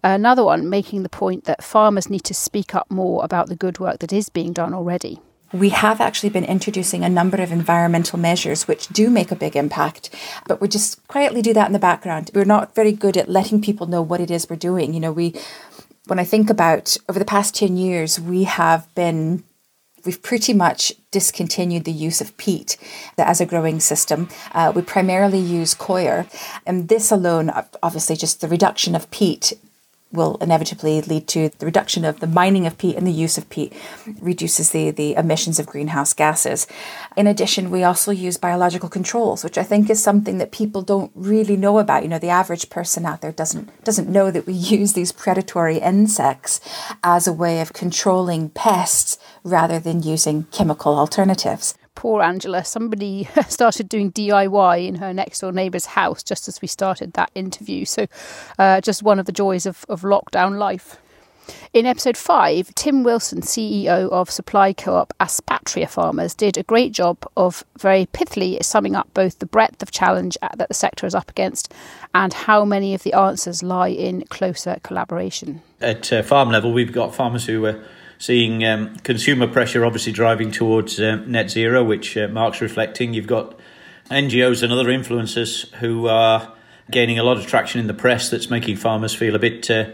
Another 0.04 0.44
one 0.44 0.70
making 0.70 1.02
the 1.02 1.10
point 1.10 1.46
that 1.46 1.64
farmers 1.64 2.12
need 2.12 2.26
to 2.26 2.36
speak 2.36 2.76
up 2.76 2.92
more 2.92 3.26
about 3.26 3.48
the 3.48 3.56
good 3.56 3.80
work 3.80 3.98
that 4.02 4.14
is 4.14 4.30
being 4.30 4.54
done 4.54 4.76
already. 4.76 5.20
We 5.52 5.70
have 5.70 6.00
actually 6.00 6.30
been 6.30 6.46
introducing 6.46 7.04
a 7.04 7.10
number 7.10 7.42
of 7.42 7.52
environmental 7.52 8.20
measures 8.20 8.68
which 8.68 8.88
do 8.90 9.10
make 9.10 9.32
a 9.32 9.36
big 9.36 9.56
impact, 9.56 10.12
but 10.48 10.62
we 10.62 10.68
just 10.68 11.08
quietly 11.08 11.42
do 11.42 11.56
that 11.56 11.66
in 11.66 11.74
the 11.74 11.80
background. 11.80 12.30
We're 12.36 12.46
not 12.46 12.76
very 12.76 12.92
good 12.92 13.18
at 13.18 13.28
letting 13.28 13.64
people 13.64 13.88
know 13.88 14.04
what 14.04 14.22
it 14.22 14.30
is 14.30 14.48
we're 14.48 14.58
doing. 14.58 14.94
You 14.94 15.00
know, 15.00 15.12
we 15.12 15.34
when 16.10 16.20
I 16.20 16.24
think 16.24 16.50
about 16.50 16.98
over 17.08 17.20
the 17.20 17.26
past 17.26 17.56
10 17.56 17.78
years, 17.78 18.20
we 18.20 18.44
have 18.46 18.94
been 18.96 19.44
we've 20.06 20.22
pretty 20.22 20.54
much 20.54 20.94
discontinued 21.12 21.84
the 21.84 21.92
use 21.92 22.22
of 22.22 22.36
peat 22.38 22.78
as 23.18 23.42
a 23.42 23.46
growing 23.46 23.80
system. 23.80 24.30
Uh, 24.54 24.72
we 24.74 24.82
primarily 24.82 25.40
use 25.40 25.74
coir, 25.74 26.26
and 26.66 26.88
this 26.88 27.12
alone, 27.12 27.52
obviously, 27.84 28.16
just 28.16 28.42
the 28.42 28.48
reduction 28.48 28.96
of 28.96 29.12
peat 29.12 29.54
will 30.12 30.38
inevitably 30.42 31.02
lead 31.02 31.28
to 31.28 31.50
the 31.60 31.66
reduction 31.66 32.04
of 32.04 32.20
the 32.20 32.28
mining 32.28 32.66
of 32.66 32.78
peat 32.78 32.96
and 32.96 33.06
the 33.06 33.12
use 33.12 33.38
of 33.38 33.50
peat 33.50 33.74
reduces 34.20 34.72
the, 34.72 34.90
the 34.90 35.14
emissions 35.14 35.60
of 35.60 35.68
greenhouse 35.68 36.14
gases. 36.14 36.66
In 37.16 37.28
addition, 37.28 37.70
we 37.70 37.84
also 37.84 38.12
use 38.12 38.38
biological 38.38 38.90
controls, 38.90 39.44
which 39.44 39.58
I 39.58 39.64
think 39.64 39.90
is 39.90 40.02
something 40.02 40.40
that 40.40 40.52
people 40.52 40.82
don't 40.82 41.12
really 41.14 41.56
know 41.56 41.78
about. 41.78 42.04
You 42.04 42.10
know, 42.10 42.20
the 42.20 42.30
average 42.30 42.70
person 42.70 43.06
out 43.06 43.22
there 43.22 43.32
doesn't 43.32 43.84
doesn't 43.84 44.10
know 44.10 44.32
that 44.32 44.48
we 44.48 44.54
use 44.80 44.94
these 44.94 45.12
predatory 45.12 45.78
insects 45.78 46.60
as 47.04 47.28
a 47.28 47.34
way 47.34 47.62
of 47.62 47.74
controlling 47.74 48.50
pests 48.50 49.18
rather 49.44 49.80
than 49.80 50.02
using 50.02 50.44
chemical 50.52 50.98
alternatives 50.98 51.76
poor 52.00 52.22
Angela, 52.22 52.64
somebody 52.64 53.28
started 53.50 53.90
doing 53.90 54.10
DIY 54.14 54.88
in 54.88 54.96
her 54.96 55.14
next 55.14 55.42
door 55.42 55.52
neighbour's 55.52 55.86
house 55.86 56.24
just 56.24 56.48
as 56.48 56.62
we 56.62 56.68
started 56.68 57.12
that 57.12 57.30
interview. 57.36 57.84
So, 57.84 58.08
uh, 58.58 58.80
just 58.80 59.04
one 59.04 59.20
of 59.20 59.26
the 59.26 59.34
joys 59.34 59.66
of, 59.66 59.86
of 59.90 60.04
lockdown 60.04 60.58
life. 60.58 60.96
In 61.74 61.86
episode 61.86 62.16
5, 62.16 62.74
Tim 62.76 63.04
Wilson, 63.04 63.42
CEO 63.42 64.10
of 64.12 64.30
supply 64.30 64.72
co 64.72 64.96
op 64.96 65.14
Aspatria 65.20 65.90
Farmers, 65.90 66.34
did 66.34 66.58
a 66.58 66.64
great 66.64 66.94
job 66.94 67.18
of 67.36 67.66
very 67.78 68.06
pithily 68.06 68.64
summing 68.64 68.96
up 68.96 69.14
both 69.14 69.40
the 69.40 69.46
breadth 69.46 69.84
of 69.84 69.92
challenge 69.92 70.38
that 70.42 70.70
the 70.70 70.74
sector 70.74 71.06
is 71.06 71.14
up 71.14 71.30
against 71.30 71.74
and 72.16 72.32
how 72.32 72.64
many 72.64 72.94
of 72.94 73.04
the 73.04 73.12
answers 73.12 73.62
lie 73.62 73.90
in 73.90 74.24
closer 74.28 74.80
collaboration. 74.84 75.62
At 75.82 76.14
uh, 76.14 76.24
farm 76.24 76.50
level, 76.50 76.72
we've 76.72 76.94
got 76.94 77.14
farmers 77.14 77.46
who 77.46 77.66
are 77.66 77.84
seeing 78.20 78.66
um, 78.66 78.96
consumer 78.98 79.48
pressure 79.48 79.86
obviously 79.86 80.12
driving 80.12 80.52
towards 80.52 81.00
uh, 81.00 81.16
net 81.26 81.50
zero, 81.50 81.84
which 81.84 82.16
uh, 82.16 82.28
Mark's 82.28 82.62
reflecting. 82.62 83.14
You've 83.14 83.28
got 83.28 83.58
NGOs 84.12 84.62
and 84.62 84.72
other 84.72 84.86
influencers 84.86 85.72
who 85.76 86.08
are 86.08 86.54
gaining 86.92 87.18
a 87.18 87.24
lot 87.24 87.38
of 87.38 87.48
traction 87.48 87.80
in 87.80 87.88
the 87.88 87.94
press 87.94 88.30
that's 88.30 88.50
making 88.50 88.76
farmers 88.76 89.16
feel 89.16 89.36
a 89.36 89.40
bit 89.40 89.72
uh, 89.72 89.86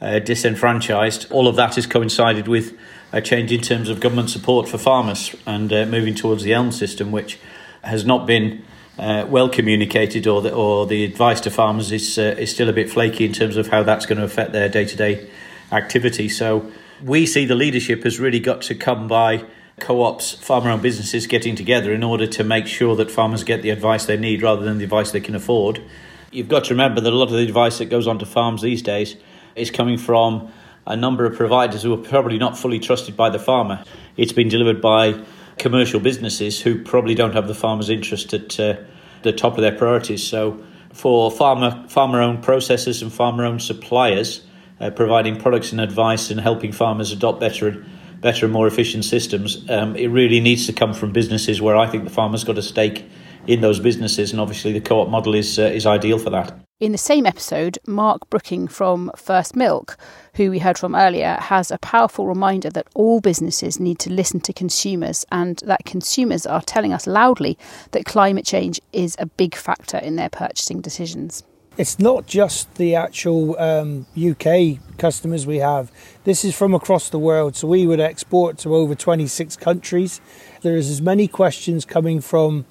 uh, 0.00 0.18
disenfranchised. 0.18 1.30
All 1.32 1.48
of 1.48 1.56
that 1.56 1.76
has 1.76 1.86
coincided 1.86 2.48
with 2.48 2.76
a 3.12 3.22
change 3.22 3.50
in 3.50 3.60
terms 3.60 3.88
of 3.88 3.98
government 3.98 4.30
support 4.30 4.68
for 4.68 4.76
farmers 4.76 5.34
and 5.46 5.72
uh, 5.72 5.86
moving 5.86 6.14
towards 6.14 6.42
the 6.42 6.52
ELM 6.52 6.72
system, 6.72 7.10
which 7.10 7.38
has 7.82 8.04
not 8.04 8.26
been 8.26 8.62
uh, 8.98 9.24
well 9.28 9.48
communicated, 9.48 10.26
or 10.26 10.42
the, 10.42 10.52
or 10.52 10.86
the 10.86 11.04
advice 11.04 11.40
to 11.40 11.50
farmers 11.50 11.90
is 11.92 12.18
uh, 12.18 12.34
is 12.38 12.50
still 12.50 12.68
a 12.68 12.72
bit 12.72 12.90
flaky 12.90 13.24
in 13.24 13.32
terms 13.32 13.56
of 13.56 13.68
how 13.68 13.82
that's 13.82 14.04
going 14.04 14.18
to 14.18 14.24
affect 14.24 14.52
their 14.52 14.68
day 14.68 14.84
to 14.84 14.96
day 14.96 15.30
activity. 15.72 16.28
So 16.28 16.70
we 17.02 17.26
see 17.26 17.44
the 17.44 17.54
leadership 17.54 18.04
has 18.04 18.18
really 18.18 18.40
got 18.40 18.62
to 18.62 18.74
come 18.74 19.08
by 19.08 19.44
co-ops, 19.78 20.32
farmer-owned 20.34 20.82
businesses 20.82 21.26
getting 21.26 21.56
together 21.56 21.92
in 21.92 22.02
order 22.02 22.26
to 22.26 22.44
make 22.44 22.66
sure 22.66 22.94
that 22.96 23.10
farmers 23.10 23.44
get 23.44 23.62
the 23.62 23.70
advice 23.70 24.06
they 24.06 24.16
need 24.16 24.42
rather 24.42 24.62
than 24.62 24.78
the 24.78 24.84
advice 24.84 25.10
they 25.10 25.20
can 25.20 25.34
afford. 25.34 25.82
You've 26.30 26.48
got 26.48 26.64
to 26.64 26.74
remember 26.74 27.00
that 27.00 27.12
a 27.12 27.16
lot 27.16 27.24
of 27.24 27.32
the 27.32 27.38
advice 27.38 27.78
that 27.78 27.86
goes 27.86 28.06
onto 28.06 28.26
farms 28.26 28.62
these 28.62 28.82
days 28.82 29.16
is 29.56 29.70
coming 29.70 29.98
from 29.98 30.52
a 30.86 30.96
number 30.96 31.24
of 31.24 31.36
providers 31.36 31.82
who 31.82 31.92
are 31.92 32.02
probably 32.02 32.38
not 32.38 32.56
fully 32.56 32.78
trusted 32.78 33.16
by 33.16 33.30
the 33.30 33.38
farmer. 33.38 33.84
It's 34.16 34.32
been 34.32 34.48
delivered 34.48 34.80
by 34.80 35.24
commercial 35.58 36.00
businesses 36.00 36.60
who 36.60 36.82
probably 36.82 37.14
don't 37.14 37.34
have 37.34 37.48
the 37.48 37.54
farmer's 37.54 37.90
interest 37.90 38.32
at 38.32 38.58
uh, 38.60 38.76
the 39.22 39.32
top 39.32 39.54
of 39.54 39.62
their 39.62 39.76
priorities. 39.76 40.22
So, 40.22 40.64
for 40.92 41.30
farmer 41.30 41.86
farmer-owned 41.88 42.42
processors 42.42 43.00
and 43.02 43.12
farmer-owned 43.12 43.62
suppliers, 43.62 44.42
uh, 44.80 44.90
providing 44.90 45.38
products 45.38 45.72
and 45.72 45.80
advice 45.80 46.30
and 46.30 46.40
helping 46.40 46.72
farmers 46.72 47.12
adopt 47.12 47.40
better 47.40 47.84
better 48.20 48.46
and 48.46 48.52
more 48.52 48.66
efficient 48.66 49.04
systems. 49.04 49.68
Um, 49.70 49.96
it 49.96 50.08
really 50.08 50.40
needs 50.40 50.66
to 50.66 50.72
come 50.72 50.92
from 50.92 51.12
businesses 51.12 51.62
where 51.62 51.76
I 51.76 51.86
think 51.86 52.04
the 52.04 52.10
farmer's 52.10 52.44
got 52.44 52.58
a 52.58 52.62
stake 52.62 53.04
in 53.46 53.62
those 53.62 53.80
businesses, 53.80 54.32
and 54.32 54.40
obviously 54.40 54.72
the 54.72 54.80
co-op 54.80 55.08
model 55.08 55.34
is 55.34 55.58
uh, 55.58 55.62
is 55.62 55.86
ideal 55.86 56.18
for 56.18 56.30
that. 56.30 56.58
In 56.78 56.92
the 56.92 56.98
same 56.98 57.26
episode, 57.26 57.78
Mark 57.86 58.30
Brooking 58.30 58.66
from 58.66 59.10
First 59.14 59.54
Milk, 59.54 59.98
who 60.36 60.50
we 60.50 60.60
heard 60.60 60.78
from 60.78 60.94
earlier, 60.94 61.36
has 61.38 61.70
a 61.70 61.78
powerful 61.78 62.26
reminder 62.26 62.70
that 62.70 62.86
all 62.94 63.20
businesses 63.20 63.78
need 63.78 63.98
to 63.98 64.10
listen 64.10 64.40
to 64.40 64.52
consumers 64.54 65.26
and 65.30 65.58
that 65.66 65.84
consumers 65.84 66.46
are 66.46 66.62
telling 66.62 66.94
us 66.94 67.06
loudly 67.06 67.58
that 67.90 68.06
climate 68.06 68.46
change 68.46 68.80
is 68.94 69.14
a 69.18 69.26
big 69.26 69.54
factor 69.54 69.98
in 69.98 70.16
their 70.16 70.30
purchasing 70.30 70.80
decisions 70.80 71.42
it's 71.76 71.98
not 71.98 72.26
just 72.26 72.74
the 72.74 72.94
actual 72.94 73.58
um, 73.58 74.06
UK 74.20 74.78
customers 74.98 75.46
we 75.46 75.58
have. 75.58 75.90
This 76.24 76.44
is 76.44 76.54
from 76.54 76.74
across 76.74 77.08
the 77.08 77.18
world. 77.18 77.56
So 77.56 77.68
we 77.68 77.86
would 77.86 78.00
export 78.00 78.58
to 78.58 78.74
over 78.74 78.94
26 78.94 79.56
countries. 79.56 80.20
There 80.62 80.76
is 80.76 80.90
as 80.90 81.00
many 81.00 81.28
questions 81.28 81.84
coming 81.84 82.20
from 82.20 82.66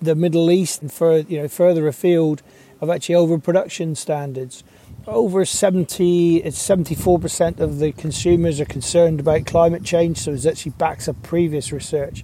the 0.00 0.14
Middle 0.14 0.50
East 0.50 0.82
and 0.82 0.92
further, 0.92 1.28
you 1.28 1.40
know, 1.40 1.48
further 1.48 1.86
afield 1.86 2.42
of 2.80 2.90
actually 2.90 3.14
overproduction 3.14 3.94
standards. 3.94 4.64
Over 5.06 5.44
70, 5.44 6.38
it's 6.38 6.58
74% 6.58 7.58
of 7.58 7.78
the 7.78 7.92
consumers 7.92 8.60
are 8.60 8.64
concerned 8.64 9.20
about 9.20 9.46
climate 9.46 9.82
change. 9.82 10.18
So 10.18 10.32
it 10.32 10.46
actually 10.46 10.72
backs 10.72 11.08
up 11.08 11.22
previous 11.22 11.72
research. 11.72 12.22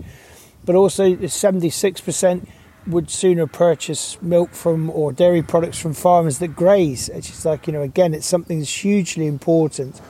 But 0.65 0.75
also, 0.75 1.05
it's 1.05 1.37
76% 1.37 2.47
would 2.89 3.11
sooner 3.11 3.47
purchase 3.47 4.21
milk 4.23 4.51
from 4.51 4.91
or 4.91 5.13
dairy 5.13 5.43
products 5.43 5.79
from 5.79 5.95
farmers 5.95 6.39
that 6.39 6.57
graze. 6.57 7.09
It's 7.09 7.29
just 7.29 7.45
like 7.45 7.67
you 7.67 7.73
know, 7.73 7.83
again, 7.83 8.15
it's 8.15 8.27
something 8.27 8.59
that's 8.59 8.83
hugely 8.83 9.27
important. 9.27 10.01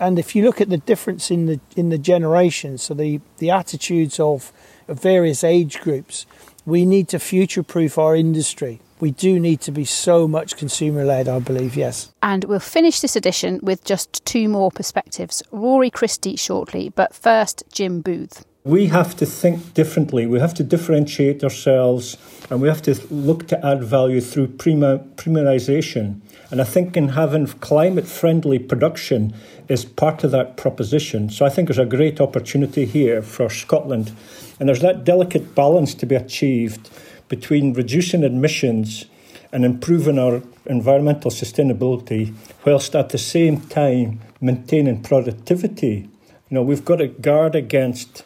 And 0.00 0.18
if 0.18 0.34
you 0.34 0.44
look 0.44 0.60
at 0.60 0.68
the 0.68 0.78
difference 0.78 1.30
in 1.30 1.46
the 1.46 1.60
in 1.76 1.88
the 1.90 1.98
generations, 1.98 2.82
so 2.82 2.94
the 2.94 3.20
the 3.38 3.50
attitudes 3.50 4.18
of 4.18 4.52
of 4.88 5.00
various 5.00 5.44
age 5.44 5.80
groups, 5.80 6.26
we 6.66 6.84
need 6.84 7.08
to 7.08 7.18
future-proof 7.18 7.96
our 7.98 8.14
industry. 8.16 8.80
We 9.00 9.10
do 9.10 9.38
need 9.38 9.60
to 9.62 9.72
be 9.72 9.84
so 9.84 10.28
much 10.28 10.56
consumer-led, 10.56 11.28
I 11.28 11.38
believe. 11.38 11.76
Yes. 11.76 12.12
And 12.22 12.44
we'll 12.44 12.60
finish 12.60 13.00
this 13.00 13.16
edition 13.16 13.60
with 13.62 13.84
just 13.84 14.24
two 14.24 14.48
more 14.48 14.70
perspectives. 14.70 15.42
Rory 15.50 15.90
Christie 15.90 16.36
shortly, 16.36 16.90
but 16.90 17.14
first, 17.14 17.64
Jim 17.72 18.00
Booth. 18.00 18.44
We 18.66 18.86
have 18.86 19.14
to 19.16 19.26
think 19.26 19.74
differently. 19.74 20.26
We 20.26 20.40
have 20.40 20.54
to 20.54 20.64
differentiate 20.64 21.44
ourselves 21.44 22.16
and 22.48 22.62
we 22.62 22.68
have 22.68 22.80
to 22.84 22.94
look 23.10 23.46
to 23.48 23.62
add 23.62 23.84
value 23.84 24.22
through 24.22 24.56
premiumization. 24.56 26.22
And 26.50 26.62
I 26.62 26.64
think 26.64 26.96
in 26.96 27.08
having 27.08 27.46
climate 27.46 28.06
friendly 28.06 28.58
production 28.58 29.34
is 29.68 29.84
part 29.84 30.24
of 30.24 30.30
that 30.30 30.56
proposition. 30.56 31.28
So 31.28 31.44
I 31.44 31.50
think 31.50 31.68
there's 31.68 31.76
a 31.76 31.84
great 31.84 32.22
opportunity 32.22 32.86
here 32.86 33.20
for 33.20 33.50
Scotland. 33.50 34.12
And 34.58 34.66
there's 34.66 34.80
that 34.80 35.04
delicate 35.04 35.54
balance 35.54 35.92
to 35.96 36.06
be 36.06 36.14
achieved 36.14 36.88
between 37.28 37.74
reducing 37.74 38.22
emissions 38.22 39.04
and 39.52 39.66
improving 39.66 40.18
our 40.18 40.40
environmental 40.64 41.30
sustainability, 41.30 42.34
whilst 42.64 42.96
at 42.96 43.10
the 43.10 43.18
same 43.18 43.60
time 43.60 44.22
maintaining 44.40 45.02
productivity. 45.02 46.08
You 46.48 46.54
know, 46.54 46.62
we've 46.62 46.86
got 46.86 46.96
to 46.96 47.08
guard 47.08 47.54
against 47.54 48.24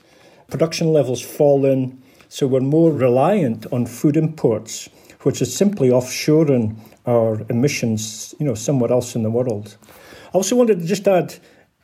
production 0.49 0.93
levels 0.93 1.21
fallen, 1.21 2.03
so 2.29 2.47
we're 2.47 2.61
more 2.61 2.91
reliant 2.91 3.67
on 3.73 3.87
food 3.87 4.17
imports, 4.17 4.89
which 5.23 5.43
is 5.43 5.55
simply 5.55 5.91
offshoring 5.91 6.77
our 7.07 7.43
emissions, 7.51 8.35
you 8.39 8.47
know, 8.47 8.55
somewhere 8.55 8.91
else 8.91 9.15
in 9.15 9.23
the 9.23 9.31
world. 9.31 9.77
I 10.29 10.31
also 10.33 10.57
wanted 10.57 10.81
to 10.81 10.87
just 10.87 11.07
add, 11.07 11.37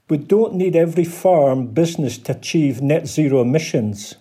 we 0.09 0.17
don't 0.17 0.55
need 0.55 0.77
every 0.77 1.05
farm 1.05 1.69
business 1.69 2.19
to 2.19 2.33
achieve 2.33 2.81
net 2.81 3.07
zero 3.07 3.43
emissions. 3.43 4.17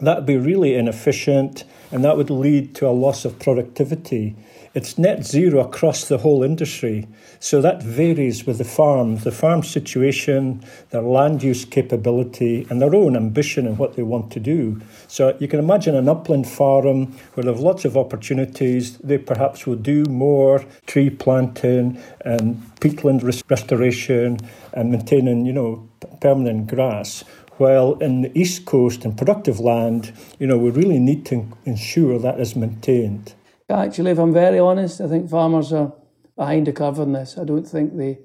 That 0.00 0.16
would 0.16 0.26
be 0.26 0.36
really 0.36 0.74
inefficient 0.74 1.64
and 1.92 2.04
that 2.04 2.16
would 2.16 2.30
lead 2.30 2.74
to 2.76 2.88
a 2.88 2.90
loss 2.90 3.24
of 3.24 3.38
productivity. 3.38 4.36
It's 4.72 4.96
net 4.96 5.26
zero 5.26 5.58
across 5.58 6.06
the 6.06 6.18
whole 6.18 6.44
industry. 6.44 7.08
So 7.40 7.60
that 7.60 7.82
varies 7.82 8.46
with 8.46 8.58
the 8.58 8.64
farm, 8.64 9.16
the 9.16 9.32
farm 9.32 9.64
situation, 9.64 10.64
their 10.90 11.02
land 11.02 11.42
use 11.42 11.64
capability, 11.64 12.68
and 12.70 12.80
their 12.80 12.94
own 12.94 13.16
ambition 13.16 13.66
and 13.66 13.78
what 13.78 13.96
they 13.96 14.04
want 14.04 14.30
to 14.32 14.40
do. 14.40 14.80
So 15.08 15.36
you 15.40 15.48
can 15.48 15.58
imagine 15.58 15.96
an 15.96 16.08
upland 16.08 16.48
farm 16.48 17.06
where 17.34 17.42
they 17.42 17.50
have 17.50 17.58
lots 17.58 17.84
of 17.84 17.96
opportunities. 17.96 18.96
They 18.98 19.18
perhaps 19.18 19.66
will 19.66 19.74
do 19.74 20.04
more 20.04 20.64
tree 20.86 21.10
planting 21.10 22.00
and 22.24 22.62
peatland 22.80 23.24
restoration 23.50 24.38
and 24.72 24.92
maintaining, 24.92 25.46
you 25.46 25.52
know, 25.52 25.88
permanent 26.20 26.68
grass. 26.68 27.24
While 27.60 27.98
in 27.98 28.22
the 28.22 28.38
east 28.38 28.64
coast 28.64 29.04
and 29.04 29.18
productive 29.18 29.60
land, 29.60 30.14
you 30.38 30.46
know, 30.46 30.56
we 30.56 30.70
really 30.70 30.98
need 30.98 31.26
to 31.26 31.46
ensure 31.66 32.18
that 32.18 32.40
is 32.40 32.56
maintained. 32.56 33.34
Actually, 33.68 34.12
if 34.12 34.18
I'm 34.18 34.32
very 34.32 34.58
honest, 34.58 35.02
I 35.02 35.08
think 35.08 35.28
farmers 35.28 35.70
are 35.70 35.92
behind 36.36 36.68
the 36.68 36.72
curve 36.72 36.98
on 36.98 37.12
this. 37.12 37.36
I 37.36 37.44
don't 37.44 37.68
think 37.68 37.98
they 37.98 38.18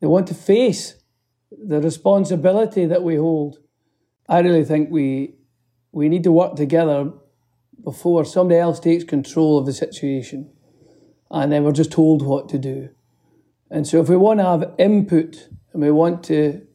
they 0.00 0.06
want 0.06 0.26
to 0.28 0.34
face 0.34 0.96
the 1.50 1.80
responsibility 1.80 2.84
that 2.84 3.02
we 3.02 3.16
hold. 3.16 3.60
I 4.28 4.40
really 4.40 4.62
think 4.62 4.90
we 4.90 5.36
we 5.90 6.10
need 6.10 6.24
to 6.24 6.32
work 6.32 6.54
together 6.56 7.12
before 7.82 8.26
somebody 8.26 8.60
else 8.60 8.78
takes 8.78 9.04
control 9.04 9.56
of 9.56 9.64
the 9.64 9.72
situation, 9.72 10.52
and 11.30 11.50
then 11.50 11.64
we're 11.64 11.72
just 11.72 11.92
told 11.92 12.20
what 12.20 12.50
to 12.50 12.58
do. 12.58 12.90
And 13.70 13.86
so, 13.86 14.02
if 14.02 14.10
we 14.10 14.18
want 14.18 14.40
to 14.40 14.44
have 14.44 14.74
input 14.76 15.48
and 15.72 15.80
we 15.80 15.90
want 15.90 16.22
to 16.24 16.65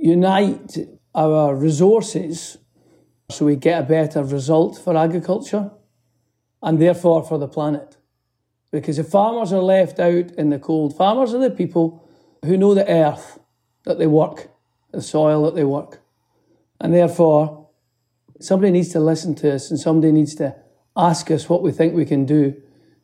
unite 0.00 0.78
our 1.14 1.54
resources 1.54 2.58
so 3.30 3.44
we 3.44 3.56
get 3.56 3.82
a 3.82 3.86
better 3.86 4.24
result 4.24 4.78
for 4.78 4.96
agriculture 4.96 5.70
and 6.62 6.80
therefore 6.80 7.22
for 7.22 7.38
the 7.38 7.48
planet. 7.48 7.96
Because 8.72 8.98
if 8.98 9.08
farmers 9.08 9.52
are 9.52 9.62
left 9.62 9.98
out 9.98 10.30
in 10.32 10.50
the 10.50 10.58
cold, 10.58 10.96
farmers 10.96 11.34
are 11.34 11.40
the 11.40 11.50
people 11.50 12.08
who 12.44 12.56
know 12.56 12.74
the 12.74 12.88
earth 12.88 13.38
that 13.84 13.98
they 13.98 14.06
work, 14.06 14.48
the 14.92 15.02
soil 15.02 15.44
that 15.44 15.54
they 15.54 15.64
work. 15.64 16.00
And 16.80 16.94
therefore, 16.94 17.68
somebody 18.40 18.72
needs 18.72 18.90
to 18.90 19.00
listen 19.00 19.34
to 19.36 19.54
us 19.54 19.70
and 19.70 19.78
somebody 19.78 20.12
needs 20.12 20.34
to 20.36 20.56
ask 20.96 21.30
us 21.30 21.48
what 21.48 21.62
we 21.62 21.72
think 21.72 21.94
we 21.94 22.04
can 22.04 22.24
do. 22.24 22.60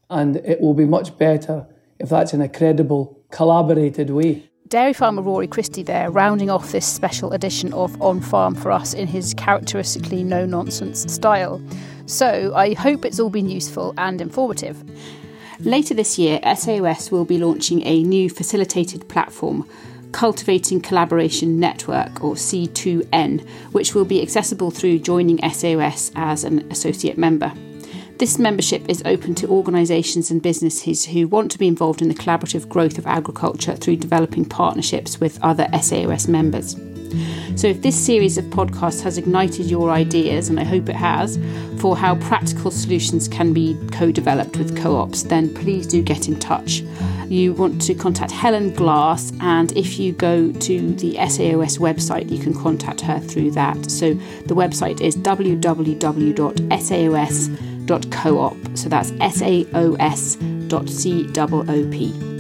And 0.09 0.37
it 0.37 0.61
will 0.61 0.75
be 0.75 0.87
much 0.87 1.19
better 1.19 1.67
if 1.99 2.09
that's 2.09 2.33
in 2.33 2.41
a 2.41 2.49
credible, 2.49 3.25
collaborated 3.31 4.11
way. 4.11 4.51
Dairy 4.69 4.95
farmer 4.95 5.23
Rory 5.23 5.47
Christie 5.47 5.85
there, 5.85 6.11
rounding 6.11 6.51
off 6.51 6.73
this 6.73 6.85
special 6.85 7.33
edition 7.33 7.73
of 7.73 8.01
On 8.03 8.21
Farm 8.21 8.57
for 8.57 8.73
us 8.73 8.95
in 8.95 9.07
his 9.07 9.33
characteristically 9.35 10.25
no 10.25 10.45
nonsense 10.45 11.13
style. 11.13 11.61
So 12.07 12.53
I 12.53 12.75
hope 12.75 13.05
it's 13.05 13.21
all 13.21 13.31
been 13.31 13.49
useful 13.49 13.95
and 13.97 14.21
informative. 14.21 14.83
Later 15.61 15.95
this 15.95 16.19
year, 16.19 16.41
SAOS 16.43 17.13
will 17.13 17.25
be 17.25 17.39
launching 17.39 17.87
a 17.87 18.03
new 18.03 18.29
facilitated 18.29 19.09
platform, 19.09 19.69
Cultivating 20.11 20.81
Collaboration 20.81 21.61
Network 21.61 22.25
or 22.25 22.35
C2N, 22.35 23.47
which 23.71 23.95
will 23.95 24.05
be 24.05 24.21
accessible 24.21 24.73
through 24.73 24.99
joining 24.99 25.39
SAOS 25.39 26.11
as 26.17 26.43
an 26.43 26.67
associate 26.73 27.17
member. 27.17 27.53
This 28.19 28.39
membership 28.39 28.89
is 28.89 29.03
open 29.05 29.35
to 29.37 29.49
organisations 29.49 30.31
and 30.31 30.41
businesses 30.41 31.05
who 31.05 31.29
want 31.29 31.51
to 31.51 31.59
be 31.59 31.69
involved 31.69 32.01
in 32.01 32.09
the 32.09 32.15
collaborative 32.15 32.67
growth 32.67 32.97
of 32.97 33.07
agriculture 33.07 33.77
through 33.77 33.97
developing 33.97 34.47
partnerships 34.47 35.21
with 35.21 35.39
other 35.43 35.69
SAOS 35.75 36.27
members. 36.27 36.77
So, 37.61 37.69
if 37.69 37.83
this 37.83 37.95
series 37.95 38.39
of 38.39 38.47
podcasts 38.47 39.03
has 39.03 39.19
ignited 39.19 39.67
your 39.67 39.91
ideas, 39.91 40.49
and 40.49 40.59
I 40.59 40.65
hope 40.65 40.89
it 40.89 40.97
has, 40.97 41.39
for 41.79 41.95
how 41.95 42.17
practical 42.17 42.71
solutions 42.71 43.29
can 43.29 43.53
be 43.53 43.77
co 43.93 44.11
developed 44.11 44.57
with 44.57 44.77
co 44.77 44.97
ops, 44.97 45.25
then 45.25 45.53
please 45.55 45.87
do 45.87 46.03
get 46.03 46.27
in 46.27 46.39
touch. 46.39 46.83
You 47.29 47.53
want 47.53 47.83
to 47.83 47.95
contact 47.95 48.33
Helen 48.33 48.73
Glass, 48.75 49.31
and 49.41 49.73
if 49.77 49.99
you 49.99 50.13
go 50.13 50.53
to 50.53 50.95
the 50.95 51.17
SAOS 51.17 51.79
website, 51.79 52.31
you 52.31 52.39
can 52.39 52.55
contact 52.55 53.03
her 53.03 53.21
through 53.21 53.51
that. 53.53 53.91
So, 53.91 54.15
the 54.47 54.55
website 54.55 55.03
is 55.03 55.17
www.saos.coop. 57.87 58.77
So, 58.77 58.89
that's 58.89 59.13
S 59.21 59.43
A 59.43 59.67
O 59.75 59.95
S 59.95 60.37
dot 60.69 60.89
C 60.89 61.27
O 61.33 61.65
O 61.69 61.91
P. 61.91 62.36